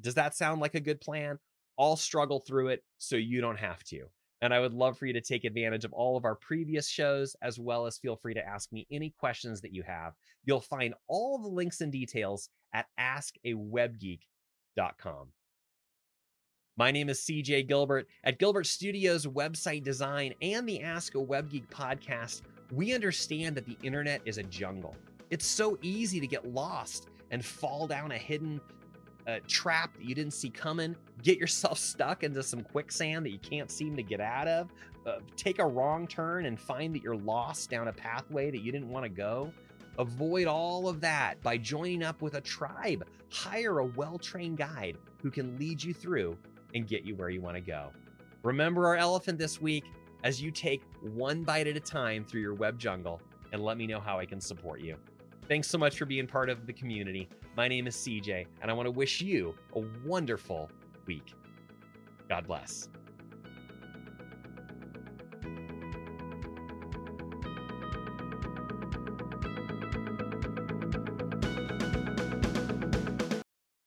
Does 0.00 0.14
that 0.14 0.34
sound 0.34 0.60
like 0.60 0.74
a 0.74 0.80
good 0.80 1.00
plan? 1.00 1.38
I'll 1.78 1.96
struggle 1.96 2.40
through 2.40 2.68
it 2.68 2.82
so 2.98 3.16
you 3.16 3.40
don't 3.40 3.58
have 3.58 3.82
to. 3.84 4.04
And 4.40 4.52
I 4.52 4.60
would 4.60 4.74
love 4.74 4.98
for 4.98 5.06
you 5.06 5.12
to 5.14 5.20
take 5.20 5.44
advantage 5.44 5.84
of 5.84 5.92
all 5.92 6.16
of 6.16 6.24
our 6.24 6.34
previous 6.34 6.88
shows, 6.88 7.34
as 7.42 7.58
well 7.58 7.86
as 7.86 7.98
feel 7.98 8.16
free 8.16 8.34
to 8.34 8.46
ask 8.46 8.70
me 8.72 8.86
any 8.90 9.14
questions 9.18 9.60
that 9.62 9.72
you 9.72 9.82
have. 9.84 10.12
You'll 10.44 10.60
find 10.60 10.94
all 11.08 11.38
the 11.38 11.48
links 11.48 11.80
and 11.80 11.90
details 11.90 12.50
at 12.74 12.86
askawebgeek.com. 13.00 15.28
My 16.76 16.90
name 16.90 17.08
is 17.08 17.20
CJ 17.20 17.68
Gilbert. 17.68 18.08
At 18.24 18.40
Gilbert 18.40 18.66
Studios 18.66 19.26
Website 19.26 19.84
Design 19.84 20.34
and 20.42 20.68
the 20.68 20.82
Ask 20.82 21.14
a 21.14 21.20
Web 21.20 21.48
Geek 21.48 21.70
podcast, 21.70 22.42
we 22.72 22.92
understand 22.92 23.56
that 23.56 23.64
the 23.64 23.78
internet 23.84 24.20
is 24.24 24.38
a 24.38 24.42
jungle. 24.42 24.96
It's 25.30 25.46
so 25.46 25.78
easy 25.82 26.18
to 26.18 26.26
get 26.26 26.52
lost 26.52 27.06
and 27.30 27.44
fall 27.44 27.86
down 27.86 28.10
a 28.10 28.18
hidden 28.18 28.60
uh, 29.26 29.38
trap 29.48 29.94
that 29.96 30.04
you 30.04 30.14
didn't 30.14 30.32
see 30.32 30.50
coming, 30.50 30.96
get 31.22 31.38
yourself 31.38 31.78
stuck 31.92 32.22
into 32.22 32.42
some 32.42 32.62
quicksand 32.62 33.24
that 33.26 33.30
you 33.30 33.38
can't 33.38 33.70
seem 33.70 33.96
to 33.96 34.02
get 34.02 34.20
out 34.20 34.48
of, 34.48 34.70
uh, 35.06 35.18
take 35.36 35.58
a 35.58 35.66
wrong 35.66 36.06
turn 36.06 36.46
and 36.46 36.58
find 36.58 36.94
that 36.94 37.02
you're 37.02 37.16
lost 37.16 37.70
down 37.70 37.88
a 37.88 37.92
pathway 37.92 38.50
that 38.50 38.62
you 38.62 38.72
didn't 38.72 38.88
want 38.88 39.04
to 39.04 39.08
go. 39.08 39.52
Avoid 39.98 40.46
all 40.46 40.88
of 40.88 41.00
that 41.02 41.40
by 41.42 41.56
joining 41.56 42.02
up 42.02 42.20
with 42.20 42.34
a 42.34 42.40
tribe. 42.40 43.06
Hire 43.30 43.78
a 43.78 43.84
well 43.84 44.18
trained 44.18 44.58
guide 44.58 44.96
who 45.22 45.30
can 45.30 45.56
lead 45.58 45.82
you 45.82 45.94
through 45.94 46.36
and 46.74 46.88
get 46.88 47.04
you 47.04 47.14
where 47.14 47.30
you 47.30 47.40
want 47.40 47.56
to 47.56 47.60
go. 47.60 47.92
Remember 48.42 48.86
our 48.86 48.96
elephant 48.96 49.38
this 49.38 49.60
week 49.60 49.84
as 50.24 50.42
you 50.42 50.50
take 50.50 50.82
one 51.00 51.44
bite 51.44 51.66
at 51.66 51.76
a 51.76 51.80
time 51.80 52.24
through 52.24 52.40
your 52.40 52.54
web 52.54 52.78
jungle 52.78 53.20
and 53.52 53.62
let 53.62 53.76
me 53.76 53.86
know 53.86 54.00
how 54.00 54.18
I 54.18 54.26
can 54.26 54.40
support 54.40 54.80
you. 54.80 54.96
Thanks 55.46 55.68
so 55.68 55.76
much 55.76 55.98
for 55.98 56.06
being 56.06 56.26
part 56.26 56.48
of 56.48 56.66
the 56.66 56.72
community. 56.72 57.28
My 57.54 57.68
name 57.68 57.86
is 57.86 57.94
CJ, 57.96 58.46
and 58.62 58.70
I 58.70 58.74
want 58.74 58.86
to 58.86 58.90
wish 58.90 59.20
you 59.20 59.54
a 59.76 59.84
wonderful 60.02 60.70
week. 61.06 61.34
God 62.30 62.46
bless. 62.46 62.88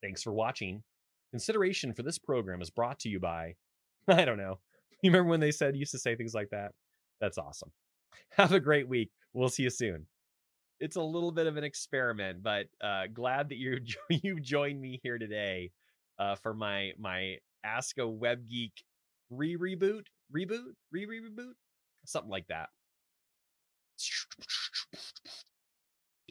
Thanks 0.03 0.21
for 0.21 0.31
watching. 0.31 0.83
Consideration 1.31 1.91
for 1.91 2.03
this 2.03 2.19
program 2.19 2.61
is 2.61 2.69
brought 2.69 2.99
to 2.99 3.09
you 3.09 3.19
by, 3.19 3.55
I 4.07 4.25
don't 4.25 4.37
know. 4.37 4.59
You 5.01 5.09
remember 5.09 5.31
when 5.31 5.39
they 5.39 5.51
said, 5.51 5.75
used 5.75 5.91
to 5.93 5.99
say 5.99 6.15
things 6.15 6.35
like 6.35 6.49
that? 6.51 6.73
That's 7.19 7.39
awesome. 7.39 7.71
Have 8.33 8.51
a 8.51 8.59
great 8.59 8.87
week. 8.87 9.09
We'll 9.33 9.49
see 9.49 9.63
you 9.63 9.71
soon 9.71 10.05
it's 10.79 10.95
a 10.95 11.01
little 11.01 11.31
bit 11.31 11.47
of 11.47 11.57
an 11.57 11.63
experiment, 11.63 12.43
but 12.43 12.67
uh, 12.81 13.07
glad 13.13 13.49
that 13.49 13.57
you 13.57 13.79
you 14.09 14.39
joined 14.39 14.79
me 14.79 14.99
here 15.03 15.17
today 15.17 15.71
uh, 16.19 16.35
for 16.35 16.53
my 16.53 16.91
my 16.97 17.37
Ask 17.63 17.97
a 17.97 18.07
Web 18.07 18.47
Geek 18.49 18.73
re 19.29 19.57
reboot, 19.57 20.05
reboot, 20.33 20.73
re 20.91 21.05
reboot, 21.05 21.53
something 22.05 22.31
like 22.31 22.47
that. 22.47 22.69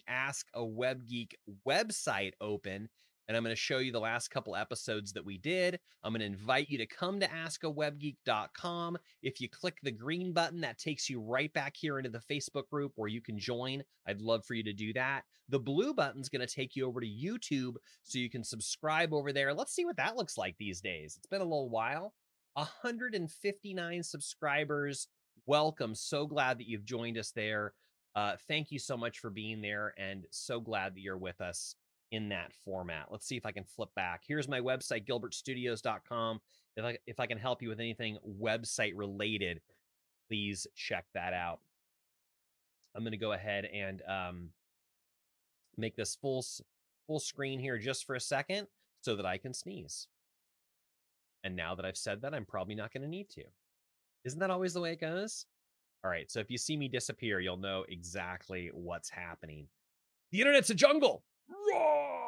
Ask 0.09 0.47
a 0.55 0.65
Web 0.65 1.07
Geek 1.09 1.37
website 1.67 2.33
open 2.41 2.89
and 3.29 3.37
I'm 3.37 3.43
going 3.43 3.55
to 3.55 3.61
show 3.61 3.79
you 3.79 3.91
the 3.91 3.99
last 4.01 4.31
couple 4.31 4.55
episodes 4.55 5.13
that 5.13 5.25
we 5.25 5.39
did. 5.39 5.81
I'm 6.05 6.13
going 6.13 6.21
to 6.21 6.27
invite 6.27 6.69
you 6.69 6.79
to 6.79 6.87
come 6.87 7.19
to 7.21 7.29
askawebgeek.com. 7.29 8.99
If 9.23 9.41
you 9.41 9.49
click 9.49 9.79
the 9.83 9.91
green 9.91 10.33
button, 10.33 10.61
that 10.61 10.79
takes 10.79 11.11
you 11.11 11.21
right 11.21 11.53
back 11.53 11.75
here 11.77 11.99
into 11.99 12.11
the 12.11 12.21
Facebook 12.31 12.69
group 12.69 12.93
where 12.95 13.09
you 13.09 13.21
can 13.21 13.39
join. 13.39 13.83
I'd 14.07 14.21
love 14.21 14.45
for 14.45 14.55
you 14.55 14.63
to 14.65 14.73
do 14.73 14.93
that. 14.93 15.23
The 15.49 15.59
blue 15.59 15.93
button's 15.93 16.29
going 16.29 16.47
to 16.47 16.55
take 16.55 16.77
you 16.77 16.87
over 16.87 17.01
to 17.01 17.07
YouTube 17.07 17.75
so 18.03 18.19
you 18.19 18.31
can 18.31 18.45
subscribe 18.45 19.13
over 19.13 19.33
there. 19.33 19.53
Let's 19.53 19.75
see 19.75 19.85
what 19.85 19.97
that 19.97 20.17
looks 20.17 20.39
like 20.39 20.57
these 20.59 20.81
days. 20.81 21.15
It's 21.17 21.27
been 21.27 21.41
a 21.41 21.45
little 21.45 21.71
while. 21.71 22.15
159 22.55 24.03
subscribers. 24.03 25.09
Welcome. 25.47 25.95
So 25.95 26.27
glad 26.27 26.59
that 26.59 26.69
you've 26.69 26.85
joined 26.85 27.19
us 27.19 27.33
there. 27.33 27.75
Uh, 28.15 28.37
thank 28.49 28.71
you 28.71 28.79
so 28.79 28.97
much 28.97 29.19
for 29.19 29.31
being 29.31 29.61
there 29.61 29.93
and 29.99 30.27
so 30.31 30.59
glad 30.59 30.95
that 30.95 31.01
you're 31.01 31.19
with 31.19 31.41
us 31.41 31.77
in 32.13 32.29
that 32.29 32.53
format. 32.65 33.07
Let's 33.11 33.27
see 33.27 33.37
if 33.37 33.47
I 33.47 33.53
can 33.53 33.65
flip 33.65 33.91
back. 33.97 34.23
Here's 34.27 34.49
my 34.49 34.61
website, 34.61 35.07
gilbertstudios.com. 35.07 36.41
If 36.77 36.85
I, 36.85 36.99
if 37.07 37.21
I 37.21 37.27
can 37.27 37.39
help 37.39 37.63
you 37.63 37.69
with 37.69 37.81
anything 37.81 38.19
website 38.41 38.93
related, 38.95 39.61
please 40.29 40.67
check 40.75 41.07
that 41.15 41.33
out. 41.33 41.61
I'm 42.95 43.03
going 43.03 43.13
to 43.13 43.19
go 43.19 43.33
ahead 43.33 43.67
and 43.67 44.03
um, 44.09 44.49
make 45.77 45.97
this 45.97 46.17
full 46.17 46.45
full 47.07 47.21
screen 47.21 47.61
here 47.61 47.79
just 47.79 48.05
for 48.07 48.15
a 48.17 48.21
second 48.21 48.67
so 49.03 49.17
that 49.17 49.27
I 49.27 49.39
can 49.39 49.55
sneeze. 49.55 50.09
And 51.45 51.55
now 51.55 51.75
that 51.77 51.85
I've 51.85 51.97
said 51.97 52.23
that, 52.23 52.35
I'm 52.35 52.45
probably 52.45 52.75
not 52.75 52.93
going 52.93 53.03
to 53.03 53.09
need 53.09 53.31
to. 53.31 53.45
Isn't 54.25 54.41
that 54.41 54.51
always 54.51 54.75
the 54.75 54.81
way 54.81 54.93
it 54.93 55.01
goes? 55.01 55.47
All 56.05 56.11
right, 56.11 56.31
so 56.31 56.41
if 56.41 56.51
you 56.51 56.59
see 56.59 56.77
me 56.77 56.89
disappear, 56.89 57.41
you'll 57.41 57.57
know 57.57 57.85
exactly 57.89 58.71
what's 58.73 59.09
happening. 59.09 59.69
The 60.33 60.41
internet's 60.41 60.71
a 60.71 60.75
jungle. 60.75 61.23
Roar! 61.73 62.26